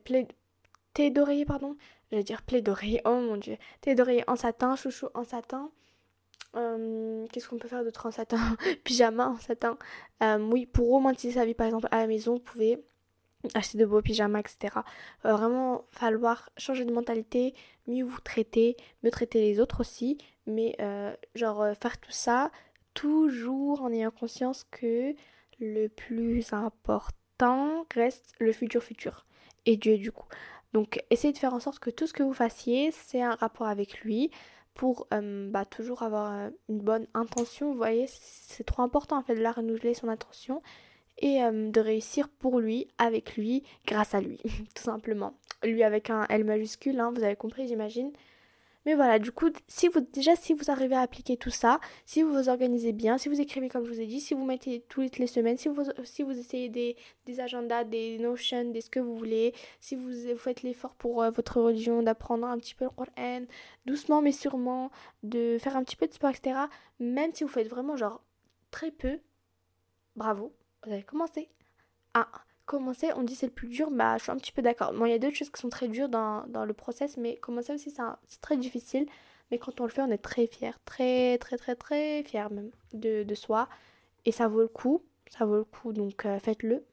Thé 0.94 1.12
d'oreiller, 1.12 1.46
pardon. 1.46 1.76
Je 2.12 2.18
vais 2.18 2.24
dire 2.24 2.42
plaid 2.42 2.64
d'oreiller. 2.64 3.02
Oh 3.06 3.20
mon 3.20 3.38
dieu. 3.38 3.58
Thé 3.82 3.96
d'oreiller 3.96 4.24
en 4.28 4.36
satin, 4.36 4.76
chouchou 4.76 5.08
en 5.14 5.24
satin. 5.24 5.72
Euh, 6.56 7.28
qu'est-ce 7.32 7.48
qu'on 7.48 7.58
peut 7.58 7.68
faire 7.68 7.84
d'autre 7.84 8.06
en 8.06 8.12
satin? 8.12 8.40
Pyjama 8.84 9.30
en 9.30 9.38
satin. 9.38 9.78
Euh, 10.24 10.40
oui, 10.40 10.66
pour 10.66 10.88
romantiser 10.88 11.34
sa 11.34 11.46
vie, 11.46 11.54
par 11.54 11.68
exemple, 11.68 11.88
à 11.92 11.98
la 11.98 12.08
maison, 12.08 12.34
vous 12.36 12.40
pouvez 12.40 12.84
acheter 13.54 13.78
de 13.78 13.86
beaux 13.86 14.02
pyjamas, 14.02 14.40
etc. 14.40 14.76
Euh, 15.26 15.34
vraiment 15.34 15.86
falloir 15.92 16.50
changer 16.58 16.86
de 16.86 16.94
mentalité, 16.94 17.54
mieux 17.88 18.04
vous 18.04 18.20
traiter, 18.22 18.78
mieux 19.04 19.12
traiter 19.12 19.42
les 19.42 19.60
autres 19.60 19.82
aussi. 19.82 20.18
Mais 20.48 20.76
genre 21.36 21.64
faire 21.80 22.00
tout 22.00 22.12
ça 22.12 22.50
toujours 22.96 23.84
en 23.84 23.92
ayant 23.92 24.10
conscience 24.10 24.66
que 24.72 25.14
le 25.60 25.88
plus 25.88 26.54
important 26.54 27.86
reste 27.94 28.34
le 28.40 28.52
futur 28.52 28.84
futur. 28.84 29.26
Et 29.66 29.78
Dieu 29.78 29.98
du 29.98 30.12
coup. 30.12 30.28
Donc 30.74 31.04
essayez 31.10 31.34
de 31.34 31.38
faire 31.38 31.54
en 31.54 31.60
sorte 31.60 31.80
que 31.80 31.90
tout 31.90 32.08
ce 32.08 32.14
que 32.14 32.24
vous 32.24 32.34
fassiez, 32.34 32.92
c'est 32.92 33.22
un 33.22 33.36
rapport 33.36 33.68
avec 33.68 34.02
lui 34.02 34.32
pour 34.74 35.08
euh, 35.14 35.50
bah, 35.50 35.66
toujours 35.66 36.04
avoir 36.04 36.32
euh, 36.32 36.50
une 36.70 36.80
bonne 36.80 37.08
intention. 37.14 37.72
Vous 37.72 37.78
voyez, 37.78 38.06
c'est 38.08 38.64
trop 38.64 38.82
important 38.82 39.18
en 39.18 39.22
fait 39.24 39.36
de 39.36 39.42
la 39.42 39.52
renouveler 39.52 39.94
son 39.94 40.08
intention 40.08 40.62
et 41.22 41.40
de 41.42 41.80
réussir 41.80 42.30
pour 42.30 42.60
lui, 42.60 42.88
avec 42.98 43.36
lui, 43.36 43.64
grâce 43.86 44.14
à 44.14 44.22
lui, 44.22 44.38
tout 44.76 44.84
simplement. 44.84 45.34
Lui 45.64 45.84
avec 45.84 46.10
un 46.10 46.26
L 46.30 46.46
majuscule, 46.46 47.00
hein, 47.00 47.12
vous 47.16 47.24
avez 47.24 47.36
compris 47.36 47.68
j'imagine. 47.68 48.12
Mais 48.86 48.96
voilà, 48.96 49.20
du 49.20 49.32
coup, 49.32 49.50
si 49.68 49.90
vous, 49.90 50.00
déjà, 50.00 50.36
si 50.38 50.54
vous 50.54 50.72
arrivez 50.72 50.96
à 50.96 51.02
appliquer 51.02 51.36
tout 51.36 51.50
ça, 51.50 51.80
si 52.06 52.24
vous 52.24 52.34
vous 52.34 52.48
organisez 52.50 52.94
bien, 52.94 53.18
si 53.18 53.28
vous 53.28 53.42
écrivez 53.42 53.68
comme 53.68 53.86
je 53.86 53.92
vous 53.92 54.00
ai 54.00 54.06
dit, 54.06 54.22
si 54.22 54.34
vous 54.34 54.46
mettez 54.46 54.86
toutes 54.88 55.18
les 55.18 55.28
semaines, 55.28 55.58
si 55.58 55.68
vous, 55.68 55.84
si 56.06 56.24
vous 56.24 56.32
essayez 56.32 56.70
des, 56.70 56.96
des 57.26 57.40
agendas, 57.42 57.84
des 57.84 58.18
notions, 58.20 58.72
des 58.72 58.80
ce 58.80 58.90
que 58.90 59.02
vous 59.02 59.18
voulez, 59.18 59.54
si 59.82 59.96
vous, 59.96 60.12
faites 60.38 60.64
l'effort 60.64 60.96
pour 60.96 61.22
euh, 61.22 61.30
votre 61.30 61.60
religion, 61.60 62.02
d'apprendre 62.02 62.48
un 62.48 62.58
petit 62.58 62.74
peu 62.74 62.86
le 62.86 62.90
Coran, 62.92 63.42
doucement 63.86 64.22
mais 64.22 64.32
sûrement, 64.32 64.92
de 65.24 65.58
faire 65.60 65.76
un 65.76 65.84
petit 65.84 65.98
peu 65.98 66.08
de 66.08 66.14
sport, 66.14 66.30
etc., 66.30 66.58
même 67.00 67.34
si 67.34 67.44
vous 67.44 67.50
faites 67.50 67.68
vraiment 67.68 67.98
genre 67.98 68.24
très 68.72 68.92
peu, 68.92 69.20
bravo, 70.16 70.54
vous 70.86 70.92
avez 70.92 71.04
commencé. 71.04 71.50
Ah, 72.14 72.28
commencer, 72.66 73.10
on 73.16 73.24
dit 73.24 73.36
c'est 73.36 73.48
le 73.48 73.52
plus 73.52 73.68
dur, 73.68 73.92
bah 73.92 74.18
je 74.18 74.24
suis 74.24 74.32
un 74.32 74.38
petit 74.38 74.52
peu 74.52 74.62
d'accord. 74.62 74.94
Bon, 74.94 75.06
il 75.06 75.12
y 75.12 75.16
a 75.16 75.20
d'autres 75.20 75.36
choses 75.36 75.50
qui 75.50 75.60
sont 75.60 75.70
très 75.70 75.88
dures 75.88 76.10
dans, 76.10 76.46
le 76.48 76.74
process, 76.74 77.18
mais 77.18 77.36
commencer 77.38 77.74
aussi 77.74 77.92
c'est 77.92 78.42
très 78.42 78.58
difficile. 78.58 79.08
Mais 79.52 79.58
quand 79.58 79.82
on 79.82 79.86
le 79.86 79.90
fait, 79.90 80.02
on 80.02 80.12
est 80.12 80.20
très 80.20 80.46
fier, 80.48 80.80
très 80.86 81.38
très 81.40 81.58
très 81.58 81.76
très 81.76 82.24
fier 82.24 82.52
même 82.52 82.72
de, 82.94 83.36
soi. 83.36 83.68
Et 84.26 84.32
ça 84.32 84.48
vaut 84.48 84.62
le 84.62 84.68
coup, 84.68 85.04
ça 85.30 85.46
vaut 85.46 85.58
le 85.58 85.64
coup, 85.64 85.94
donc 85.94 86.26
euh, 86.26 86.40
faites-le. 86.40 86.84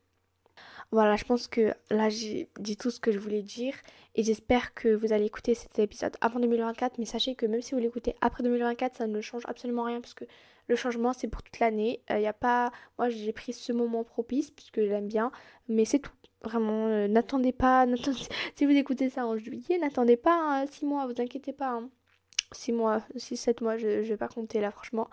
Voilà, 0.93 1.17
je 1.17 1.25
pense 1.25 1.49
que 1.49 1.75
là 1.91 2.09
j'ai 2.09 2.49
dit 2.59 2.77
tout 2.77 2.91
ce 2.91 3.01
que 3.01 3.11
je 3.11 3.19
voulais 3.19 3.43
dire 3.43 3.75
et 4.15 4.23
j'espère 4.23 4.73
que 4.75 4.95
vous 4.95 5.13
allez 5.13 5.27
écouter 5.27 5.55
cet 5.55 5.79
épisode 5.79 6.17
avant 6.21 6.41
2024. 6.41 6.99
Mais 6.99 7.05
sachez 7.05 7.35
que 7.35 7.47
même 7.47 7.63
si 7.63 7.75
vous 7.75 7.81
l'écoutez 7.81 8.15
après 8.21 8.43
2024, 8.43 8.97
ça 8.97 9.07
ne 9.07 9.21
change 9.21 9.43
absolument 9.47 9.85
rien 9.85 10.01
parce 10.01 10.15
que 10.15 10.25
le 10.69 10.77
changement 10.77 11.13
c'est 11.13 11.29
pour 11.29 11.43
toute 11.43 11.59
l'année. 11.59 12.01
Il 12.11 12.17
euh, 12.17 12.29
a 12.29 12.33
pas, 12.33 12.71
moi 12.99 13.09
j'ai 13.09 13.33
pris 13.33 13.53
ce 13.53 13.73
moment 13.73 14.05
propice 14.05 14.51
puisque 14.51 14.81
j'aime 14.81 15.09
bien, 15.09 15.33
mais 15.69 15.85
c'est 15.85 15.99
tout. 15.99 16.13
Vraiment, 16.43 16.87
euh, 16.87 17.09
n'attendez 17.09 17.53
pas, 17.53 17.87
si 18.55 18.67
vous 18.67 18.73
écoutez 18.73 19.11
ça 19.11 19.27
en 19.27 19.37
juillet, 19.37 19.79
n'attendez 19.79 20.17
pas 20.17 20.65
6 20.71 20.85
hein, 20.85 20.89
mois, 20.89 21.07
vous 21.07 21.21
inquiétez 21.21 21.53
pas. 21.53 21.81
6 22.53 22.71
hein. 22.71 22.75
mois, 22.75 23.03
6-7 23.17 23.63
mois, 23.65 23.77
je, 23.77 24.03
je 24.03 24.09
vais 24.11 24.17
pas 24.17 24.29
compter 24.29 24.61
là 24.61 24.71
franchement. 24.71 25.09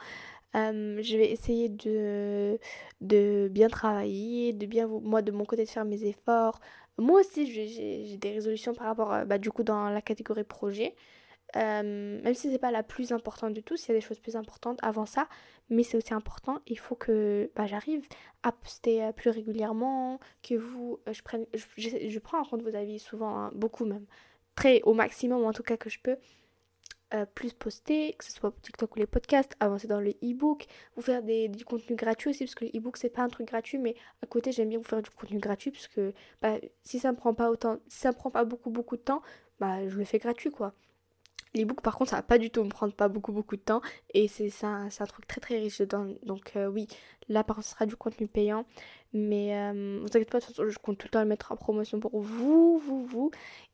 Euh, 0.55 1.01
je 1.01 1.17
vais 1.17 1.31
essayer 1.31 1.69
de, 1.69 2.59
de 3.01 3.47
bien 3.51 3.69
travailler, 3.69 4.53
de 4.53 4.65
bien, 4.65 4.87
moi 4.87 5.21
de 5.21 5.31
mon 5.31 5.45
côté, 5.45 5.63
de 5.65 5.69
faire 5.69 5.85
mes 5.85 6.03
efforts. 6.05 6.59
Moi 6.97 7.21
aussi, 7.21 7.47
j'ai 7.51 8.17
des 8.17 8.31
résolutions 8.31 8.73
par 8.73 8.87
rapport, 8.87 9.11
à, 9.11 9.25
bah, 9.25 9.37
du 9.39 9.51
coup, 9.51 9.63
dans 9.63 9.89
la 9.89 10.01
catégorie 10.01 10.43
projet. 10.43 10.95
Euh, 11.55 12.21
même 12.23 12.33
si 12.33 12.51
c'est 12.51 12.57
pas 12.57 12.71
la 12.71 12.81
plus 12.83 13.11
importante 13.11 13.53
du 13.53 13.61
tout, 13.63 13.77
s'il 13.77 13.89
y 13.89 13.91
a 13.91 13.99
des 13.99 14.05
choses 14.05 14.19
plus 14.19 14.35
importantes 14.35 14.79
avant 14.81 15.05
ça, 15.05 15.27
mais 15.69 15.83
c'est 15.83 15.97
aussi 15.97 16.13
important. 16.13 16.59
Il 16.67 16.79
faut 16.79 16.95
que 16.95 17.51
bah, 17.55 17.67
j'arrive 17.67 18.07
à 18.41 18.51
poster 18.51 19.03
euh, 19.03 19.11
plus 19.11 19.29
régulièrement, 19.29 20.19
que 20.41 20.55
vous, 20.55 20.99
je, 21.11 21.21
prenne, 21.21 21.45
je, 21.53 22.19
prends 22.19 22.39
en 22.39 22.45
compte 22.45 22.63
vos 22.63 22.75
avis 22.75 22.99
souvent, 22.99 23.37
hein, 23.37 23.51
beaucoup 23.53 23.85
même, 23.85 24.05
très 24.55 24.81
au 24.83 24.93
maximum 24.93 25.45
en 25.45 25.53
tout 25.53 25.63
cas 25.63 25.77
que 25.77 25.89
je 25.89 25.99
peux. 25.99 26.17
Euh, 27.13 27.27
plus 27.27 27.53
poster, 27.53 28.15
que 28.17 28.25
ce 28.25 28.31
soit 28.31 28.51
TikTok 28.63 28.95
ou 28.95 28.99
les 28.99 29.05
podcasts, 29.05 29.55
avancer 29.59 29.87
dans 29.87 29.99
le 29.99 30.15
e-book, 30.23 30.65
vous 30.95 31.03
faire 31.03 31.21
des, 31.21 31.47
du 31.47 31.63
contenu 31.63 31.95
gratuit 31.95 32.31
aussi, 32.31 32.45
parce 32.45 32.55
que 32.55 32.65
le 32.65 32.71
e-book 32.75 32.97
c'est 32.97 33.11
pas 33.11 33.21
un 33.21 33.27
truc 33.27 33.47
gratuit, 33.47 33.77
mais 33.77 33.93
à 34.23 34.25
côté 34.25 34.51
j'aime 34.51 34.69
bien 34.69 34.79
vous 34.79 34.83
faire 34.83 35.03
du 35.03 35.11
contenu 35.11 35.37
gratuit, 35.37 35.69
parce 35.69 35.87
que 35.87 36.11
bah, 36.41 36.55
si 36.83 36.97
ça 36.97 37.11
me 37.11 37.17
prend 37.17 37.35
pas 37.35 37.51
autant, 37.51 37.77
si 37.87 37.99
ça 37.99 38.09
me 38.09 38.15
prend 38.15 38.31
pas 38.31 38.45
beaucoup 38.45 38.71
beaucoup 38.71 38.97
de 38.97 39.03
temps, 39.03 39.21
bah 39.59 39.87
je 39.87 39.95
le 39.95 40.05
fais 40.05 40.17
gratuit 40.17 40.49
quoi. 40.49 40.73
L'e-book 41.53 41.81
par 41.81 41.97
contre 41.99 42.09
ça 42.09 42.15
va 42.15 42.23
pas 42.23 42.39
du 42.39 42.49
tout 42.49 42.63
me 42.63 42.69
prendre 42.69 42.93
pas 42.95 43.07
beaucoup 43.09 43.31
beaucoup 43.31 43.57
de 43.57 43.61
temps 43.61 43.81
et 44.15 44.27
c'est 44.27 44.49
un, 44.63 44.87
un 44.87 45.05
truc 45.05 45.27
très 45.27 45.39
très 45.39 45.59
riche 45.59 45.77
dedans. 45.81 46.07
Donc 46.23 46.55
euh, 46.55 46.65
oui 46.67 46.87
là 47.29 47.43
par 47.43 47.57
contre 47.57 47.67
ce 47.67 47.73
sera 47.75 47.85
du 47.85 47.95
contenu 47.95 48.27
payant. 48.27 48.65
Mais 49.13 49.55
euh, 49.55 49.99
vous 50.01 50.07
inquiétez 50.07 50.25
pas 50.25 50.39
de 50.39 50.45
toute 50.45 50.55
façon 50.55 50.67
je 50.67 50.79
compte 50.79 50.97
tout 50.97 51.05
le 51.05 51.11
temps 51.11 51.21
le 51.21 51.27
mettre 51.27 51.51
en 51.51 51.57
promotion 51.57 51.99
pour 51.99 52.19
vous 52.19 52.79
vous 52.79 53.05
vous. 53.05 53.29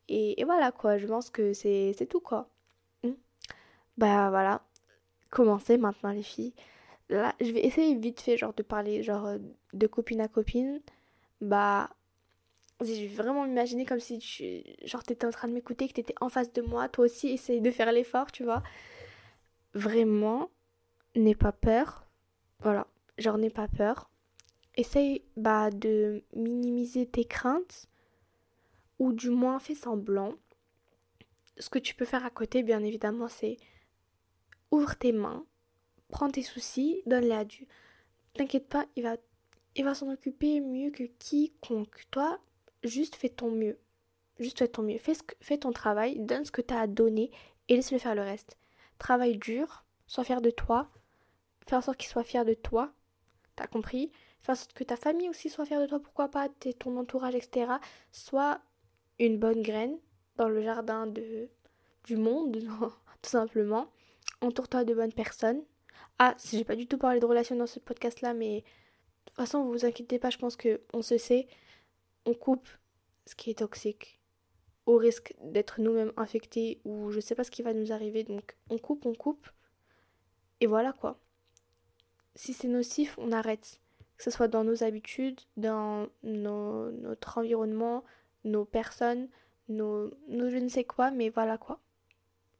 Et, 0.09 0.41
et 0.41 0.43
voilà 0.43 0.73
quoi 0.73 0.97
je 0.97 1.07
pense 1.07 1.29
que 1.29 1.53
c'est 1.53 2.07
tout 2.09 2.19
quoi 2.19 2.49
bah 3.99 4.29
voilà, 4.29 4.61
commencez 5.29 5.77
maintenant 5.77 6.11
les 6.11 6.23
filles. 6.23 6.53
Là, 7.09 7.35
je 7.41 7.51
vais 7.51 7.65
essayer 7.65 7.95
vite 7.95 8.21
fait 8.21 8.37
genre 8.37 8.53
de 8.53 8.63
parler 8.63 9.03
genre 9.03 9.25
euh, 9.25 9.37
de 9.73 9.87
copine 9.87 10.21
à 10.21 10.27
copine. 10.27 10.79
Bah 11.41 11.89
je 12.81 12.85
vais 12.85 13.07
vraiment 13.07 13.45
m'imaginer 13.45 13.85
comme 13.85 13.99
si 13.99 14.19
tu 14.19 14.63
genre 14.85 15.03
t'étais 15.03 15.27
en 15.27 15.31
train 15.31 15.49
de 15.49 15.53
m'écouter, 15.53 15.87
que 15.89 15.93
t'étais 15.93 16.15
en 16.21 16.29
face 16.29 16.53
de 16.53 16.61
moi, 16.61 16.87
toi 16.87 17.05
aussi 17.05 17.27
essaye 17.27 17.59
de 17.59 17.71
faire 17.71 17.91
l'effort, 17.91 18.31
tu 18.31 18.43
vois. 18.45 18.63
Vraiment, 19.73 20.49
n'aie 21.15 21.35
pas 21.35 21.51
peur. 21.51 22.05
Voilà, 22.61 22.87
genre 23.17 23.37
n'aie 23.37 23.49
pas 23.49 23.67
peur. 23.67 24.09
Essaye 24.77 25.23
bah 25.35 25.71
de 25.71 26.23
minimiser 26.33 27.05
tes 27.05 27.25
craintes 27.25 27.89
ou 28.97 29.11
du 29.11 29.29
moins 29.29 29.59
fais 29.59 29.75
semblant. 29.75 30.35
Ce 31.57 31.69
que 31.69 31.79
tu 31.79 31.95
peux 31.95 32.05
faire 32.05 32.25
à 32.25 32.29
côté, 32.29 32.63
bien 32.63 32.81
évidemment, 32.83 33.27
c'est 33.27 33.57
ouvre 34.71 34.95
tes 34.95 35.11
mains, 35.11 35.45
prends 36.09 36.29
tes 36.29 36.43
soucis, 36.43 37.01
donne-les 37.05 37.31
à 37.31 37.45
Dieu. 37.45 37.65
T'inquiète 38.33 38.67
pas, 38.67 38.85
il 38.95 39.03
va, 39.03 39.17
il 39.75 39.85
va 39.85 39.93
s'en 39.93 40.11
occuper 40.11 40.59
mieux 40.59 40.91
que 40.91 41.03
quiconque. 41.03 42.05
Toi, 42.11 42.39
juste 42.83 43.15
fais 43.15 43.29
ton 43.29 43.51
mieux. 43.51 43.77
Juste 44.39 44.59
fais 44.59 44.67
ton 44.67 44.83
mieux. 44.83 44.97
Fais, 44.97 45.13
ce 45.13 45.21
fais 45.41 45.57
ton 45.57 45.71
travail, 45.71 46.19
donne 46.19 46.45
ce 46.45 46.51
que 46.51 46.61
tu 46.61 46.73
as 46.73 46.81
à 46.81 46.87
donner 46.87 47.31
et 47.67 47.75
laisse-le 47.75 47.97
faire 47.97 48.15
le 48.15 48.21
reste. 48.21 48.57
Travaille 48.97 49.37
dur, 49.37 49.85
sois 50.07 50.23
fier 50.23 50.41
de 50.41 50.49
toi, 50.49 50.89
fais 51.67 51.75
en 51.75 51.81
sorte 51.81 51.97
qu'il 51.97 52.09
soit 52.09 52.23
fier 52.23 52.45
de 52.45 52.53
toi. 52.53 52.91
T'as 53.55 53.67
compris? 53.67 54.11
Fais 54.41 54.53
en 54.53 54.55
sorte 54.55 54.73
que 54.73 54.83
ta 54.83 54.95
famille 54.95 55.29
aussi 55.29 55.49
soit 55.49 55.65
fière 55.65 55.81
de 55.81 55.87
toi, 55.87 55.99
pourquoi 55.99 56.29
pas, 56.29 56.47
ton 56.79 56.97
entourage, 56.97 57.35
etc. 57.35 57.73
Sois 58.11 58.61
une 59.19 59.37
bonne 59.37 59.61
graine 59.61 59.97
dans 60.37 60.47
le 60.47 60.61
jardin 60.61 61.07
de, 61.07 61.49
du 62.05 62.15
monde, 62.15 62.57
tout 63.21 63.29
simplement 63.29 63.89
entoure-toi 64.41 64.83
de 64.83 64.93
bonnes 64.93 65.13
personnes. 65.13 65.63
Ah, 66.17 66.35
j'ai 66.43 66.63
pas 66.63 66.75
du 66.75 66.87
tout 66.87 66.97
parlé 66.97 67.19
de 67.19 67.25
relations 67.25 67.55
dans 67.55 67.67
ce 67.67 67.79
podcast-là, 67.79 68.33
mais 68.33 68.57
de 68.59 68.63
toute 69.25 69.35
façon, 69.35 69.63
vous 69.63 69.71
vous 69.71 69.85
inquiétez 69.85 70.19
pas, 70.19 70.29
je 70.29 70.37
pense 70.37 70.55
que 70.55 70.81
on 70.93 71.01
se 71.01 71.17
sait, 71.17 71.47
on 72.25 72.33
coupe 72.33 72.67
ce 73.25 73.35
qui 73.35 73.49
est 73.49 73.59
toxique 73.59 74.19
au 74.85 74.97
risque 74.97 75.35
d'être 75.43 75.79
nous-mêmes 75.81 76.13
infectés 76.17 76.81
ou 76.83 77.11
je 77.11 77.19
sais 77.19 77.35
pas 77.35 77.43
ce 77.43 77.51
qui 77.51 77.61
va 77.61 77.73
nous 77.73 77.91
arriver, 77.91 78.23
donc 78.23 78.57
on 78.69 78.77
coupe, 78.77 79.05
on 79.05 79.13
coupe. 79.13 79.47
Et 80.61 80.67
voilà 80.67 80.93
quoi. 80.93 81.19
Si 82.35 82.53
c'est 82.53 82.67
nocif, 82.67 83.17
on 83.19 83.31
arrête. 83.31 83.79
Que 84.17 84.23
ce 84.23 84.31
soit 84.31 84.47
dans 84.47 84.63
nos 84.63 84.83
habitudes, 84.83 85.39
dans 85.55 86.07
notre 86.23 87.37
environnement, 87.37 88.03
nos 88.43 88.65
personnes, 88.65 89.29
nos, 89.69 90.11
nos 90.27 90.49
je 90.49 90.57
ne 90.57 90.67
sais 90.67 90.83
quoi, 90.83 91.11
mais 91.11 91.29
voilà 91.29 91.57
quoi 91.57 91.79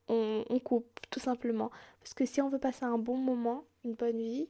on, 0.10 0.60
coupe 0.60 1.00
tout 1.10 1.20
simplement. 1.20 1.72
Parce 2.00 2.14
que 2.14 2.26
si 2.26 2.42
on 2.42 2.50
veut 2.50 2.60
passer 2.60 2.86
un 2.86 2.98
bon 2.98 3.18
moment, 3.18 3.66
une 3.86 3.94
bonne 3.94 4.18
vie, 4.18 4.50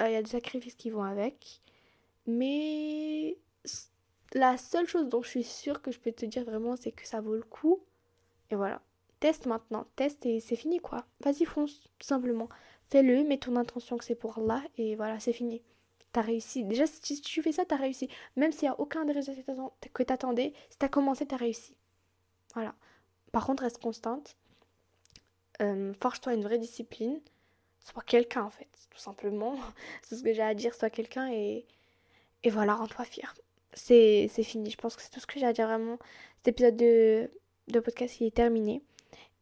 euh, 0.00 0.08
il 0.08 0.12
y 0.12 0.16
a 0.16 0.22
des 0.22 0.30
sacrifices 0.30 0.74
qui 0.74 0.90
vont 0.90 1.02
avec. 1.02 1.60
Mais 2.26 3.38
la 4.32 4.56
seule 4.56 4.86
chose 4.86 5.08
dont 5.08 5.22
je 5.22 5.28
suis 5.28 5.44
sûre 5.44 5.82
que 5.82 5.90
je 5.90 5.98
peux 5.98 6.12
te 6.12 6.26
dire 6.26 6.44
vraiment, 6.44 6.76
c'est 6.76 6.92
que 6.92 7.06
ça 7.06 7.20
vaut 7.20 7.34
le 7.34 7.42
coup. 7.42 7.80
Et 8.50 8.56
voilà. 8.56 8.80
Teste 9.20 9.46
maintenant, 9.46 9.86
teste 9.96 10.24
et 10.24 10.40
c'est 10.40 10.56
fini 10.56 10.80
quoi. 10.80 11.04
Vas-y, 11.20 11.44
fonce, 11.44 11.90
tout 11.98 12.06
simplement. 12.06 12.48
Fais-le, 12.88 13.22
mets 13.24 13.38
ton 13.38 13.56
intention 13.56 13.98
que 13.98 14.04
c'est 14.04 14.14
pour 14.14 14.38
Allah 14.38 14.62
et 14.78 14.96
voilà, 14.96 15.20
c'est 15.20 15.34
fini. 15.34 15.62
T'as 16.12 16.22
réussi. 16.22 16.64
Déjà, 16.64 16.86
si 16.86 17.20
tu 17.20 17.42
fais 17.42 17.52
ça, 17.52 17.64
t'as 17.64 17.76
réussi. 17.76 18.08
Même 18.36 18.50
s'il 18.50 18.62
n'y 18.62 18.74
a 18.74 18.80
aucun 18.80 19.04
des 19.04 19.12
résultats 19.12 19.54
que 19.92 20.02
t'attendais, 20.02 20.54
si 20.70 20.78
t'as 20.78 20.88
commencé, 20.88 21.26
t'as 21.26 21.36
réussi. 21.36 21.76
Voilà. 22.54 22.74
Par 23.30 23.46
contre, 23.46 23.62
reste 23.62 23.80
constante. 23.80 24.36
Euh, 25.60 25.92
forge-toi 26.00 26.34
une 26.34 26.42
vraie 26.42 26.58
discipline. 26.58 27.20
Sois 27.84 28.02
quelqu'un 28.02 28.42
en 28.42 28.50
fait, 28.50 28.68
tout 28.90 28.98
simplement. 28.98 29.56
c'est 30.02 30.16
ce 30.16 30.22
que 30.22 30.32
j'ai 30.32 30.42
à 30.42 30.54
dire, 30.54 30.74
sois 30.74 30.90
quelqu'un 30.90 31.30
et, 31.30 31.66
et 32.42 32.50
voilà, 32.50 32.74
rends-toi 32.74 33.04
fier. 33.04 33.34
C'est 33.72 34.28
fini, 34.42 34.70
je 34.70 34.76
pense 34.76 34.96
que 34.96 35.02
c'est 35.02 35.10
tout 35.10 35.20
ce 35.20 35.26
que 35.26 35.38
j'ai 35.38 35.46
à 35.46 35.52
dire 35.52 35.66
vraiment. 35.66 35.98
Cet 36.38 36.48
épisode 36.48 36.76
de, 36.76 37.30
de 37.68 37.80
podcast 37.80 38.20
il 38.20 38.26
est 38.26 38.34
terminé. 38.34 38.82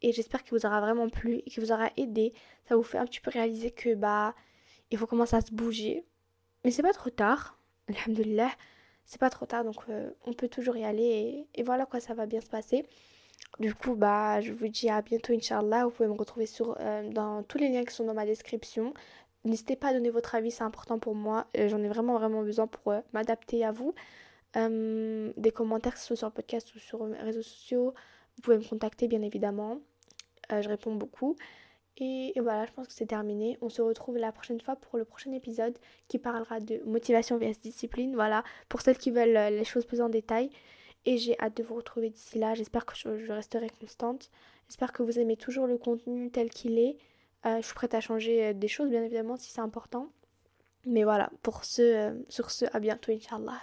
Et 0.03 0.13
j'espère 0.13 0.45
qu'il 0.45 0.57
vous 0.57 0.67
aura 0.67 0.81
vraiment 0.81 1.09
plu 1.09 1.37
et 1.39 1.51
qu'il 1.51 1.63
vous 1.63 1.73
aura 1.73 1.91
aidé. 1.97 2.33
Ça 2.69 2.77
vous 2.77 2.83
fait 2.83 2.99
un 2.99 3.07
petit 3.07 3.21
peu 3.21 3.31
réaliser 3.31 3.71
que 3.71 3.95
bah 3.95 4.35
il 4.91 4.99
faut 4.99 5.07
commencer 5.07 5.37
à 5.37 5.41
se 5.41 5.53
bouger. 5.53 6.05
Mais 6.65 6.71
c'est 6.71 6.83
pas 6.83 6.93
trop 6.93 7.11
tard. 7.11 7.59
Alhamdulillah. 7.89 8.51
C'est 9.07 9.19
pas 9.21 9.31
trop 9.31 9.47
tard 9.47 9.65
donc 9.65 9.77
euh, 9.89 10.11
on 10.27 10.35
peut 10.35 10.49
toujours 10.49 10.77
y 10.77 10.85
aller 10.85 11.47
et, 11.55 11.61
et 11.61 11.63
voilà 11.63 11.87
quoi 11.87 11.99
ça 11.99 12.15
va 12.15 12.27
bien 12.27 12.41
se 12.41 12.49
passer. 12.49 12.85
Du 13.59 13.75
coup, 13.75 13.97
bah, 13.97 14.41
je 14.41 14.53
vous 14.53 14.69
dis 14.69 14.89
à 14.89 15.03
bientôt, 15.03 15.33
Inch'Allah. 15.33 15.85
Vous 15.85 15.91
pouvez 15.91 16.09
me 16.09 16.15
retrouver 16.15 16.47
sur, 16.47 16.77
euh, 16.79 17.11
dans 17.11 17.43
tous 17.43 17.59
les 17.59 17.69
liens 17.69 17.85
qui 17.85 17.93
sont 17.93 18.05
dans 18.05 18.15
ma 18.15 18.25
description. 18.25 18.95
N'hésitez 19.45 19.75
pas 19.75 19.89
à 19.89 19.93
donner 19.95 20.11
votre 20.11 20.35
avis, 20.37 20.53
c'est 20.53 20.63
important 20.63 21.01
pour 21.01 21.17
moi. 21.17 21.47
Euh, 21.57 21.69
j'en 21.69 21.83
ai 21.83 21.89
vraiment, 21.89 22.17
vraiment 22.19 22.43
besoin 22.43 22.69
pour 22.69 22.93
euh, 22.93 23.01
m'adapter 23.13 23.65
à 23.65 23.73
vous. 23.73 23.95
des 24.55 25.51
commentaires, 25.53 25.95
que 25.95 25.99
ce 26.01 26.07
soit 26.07 26.17
sur 26.17 26.33
podcast 26.33 26.73
ou 26.75 26.79
sur 26.79 27.05
mes 27.05 27.19
réseaux 27.19 27.43
sociaux. 27.43 27.95
Vous 28.37 28.43
pouvez 28.43 28.59
me 28.59 28.65
contacter, 28.65 29.09
bien 29.09 29.23
évidemment. 29.23 29.81
je 30.51 30.69
réponds 30.69 30.95
beaucoup. 30.95 31.37
Et, 31.97 32.33
voilà, 32.37 32.65
je 32.67 32.73
pense 32.73 32.87
que 32.87 32.93
c'est 32.93 33.07
terminé. 33.07 33.59
On 33.61 33.69
se 33.69 33.83
retrouve 33.83 34.19
la 34.19 34.31
prochaine 34.31 34.61
fois 34.61 34.77
pour 34.77 34.99
le 34.99 35.05
prochain 35.05 35.33
épisode 35.33 35.77
qui 36.07 36.19
parlera 36.19 36.61
de 36.61 36.81
motivation 36.87 37.39
vs 37.39 37.61
discipline. 37.61 38.15
Voilà, 38.15 38.45
pour 38.69 38.83
celles 38.83 38.99
qui 38.99 39.11
veulent 39.11 39.53
les 39.53 39.65
choses 39.65 39.85
plus 39.85 40.01
en 40.01 40.09
détail. 40.09 40.51
Et 41.09 41.17
j'ai 41.17 41.41
hâte 41.41 41.57
de 41.57 41.63
vous 41.63 41.75
retrouver 41.75 42.11
d'ici 42.11 42.39
là. 42.39 42.53
J'espère 42.53 42.85
que 42.85 42.95
je, 42.95 43.33
resterai 43.33 43.71
constante. 43.81 44.29
J'espère 44.69 44.93
que 44.93 45.03
vous 45.03 45.19
aimez 45.19 45.39
toujours 45.39 45.67
le 45.67 45.79
contenu 45.79 46.31
tel 46.31 46.51
qu'il 46.51 46.79
est. 46.79 46.99
Euh, 47.47 47.63
je 47.63 47.65
suis 47.65 47.75
prête 47.75 47.95
à 47.95 48.01
changer 48.03 48.49
euh, 48.49 48.53
des 48.53 48.69
choses, 48.69 48.91
bien 48.91 49.03
évidemment, 49.03 49.39
si 49.39 49.51
c'est 49.51 49.63
important. 49.63 50.13
Mais 50.85 51.05
voilà, 51.05 51.31
pour 51.43 51.65
ce, 51.65 51.81
euh, 51.81 52.13
sur 52.29 52.51
ce, 52.51 52.67
à 52.75 52.79
bientôt, 52.79 53.11
Inch'Allah. 53.11 53.59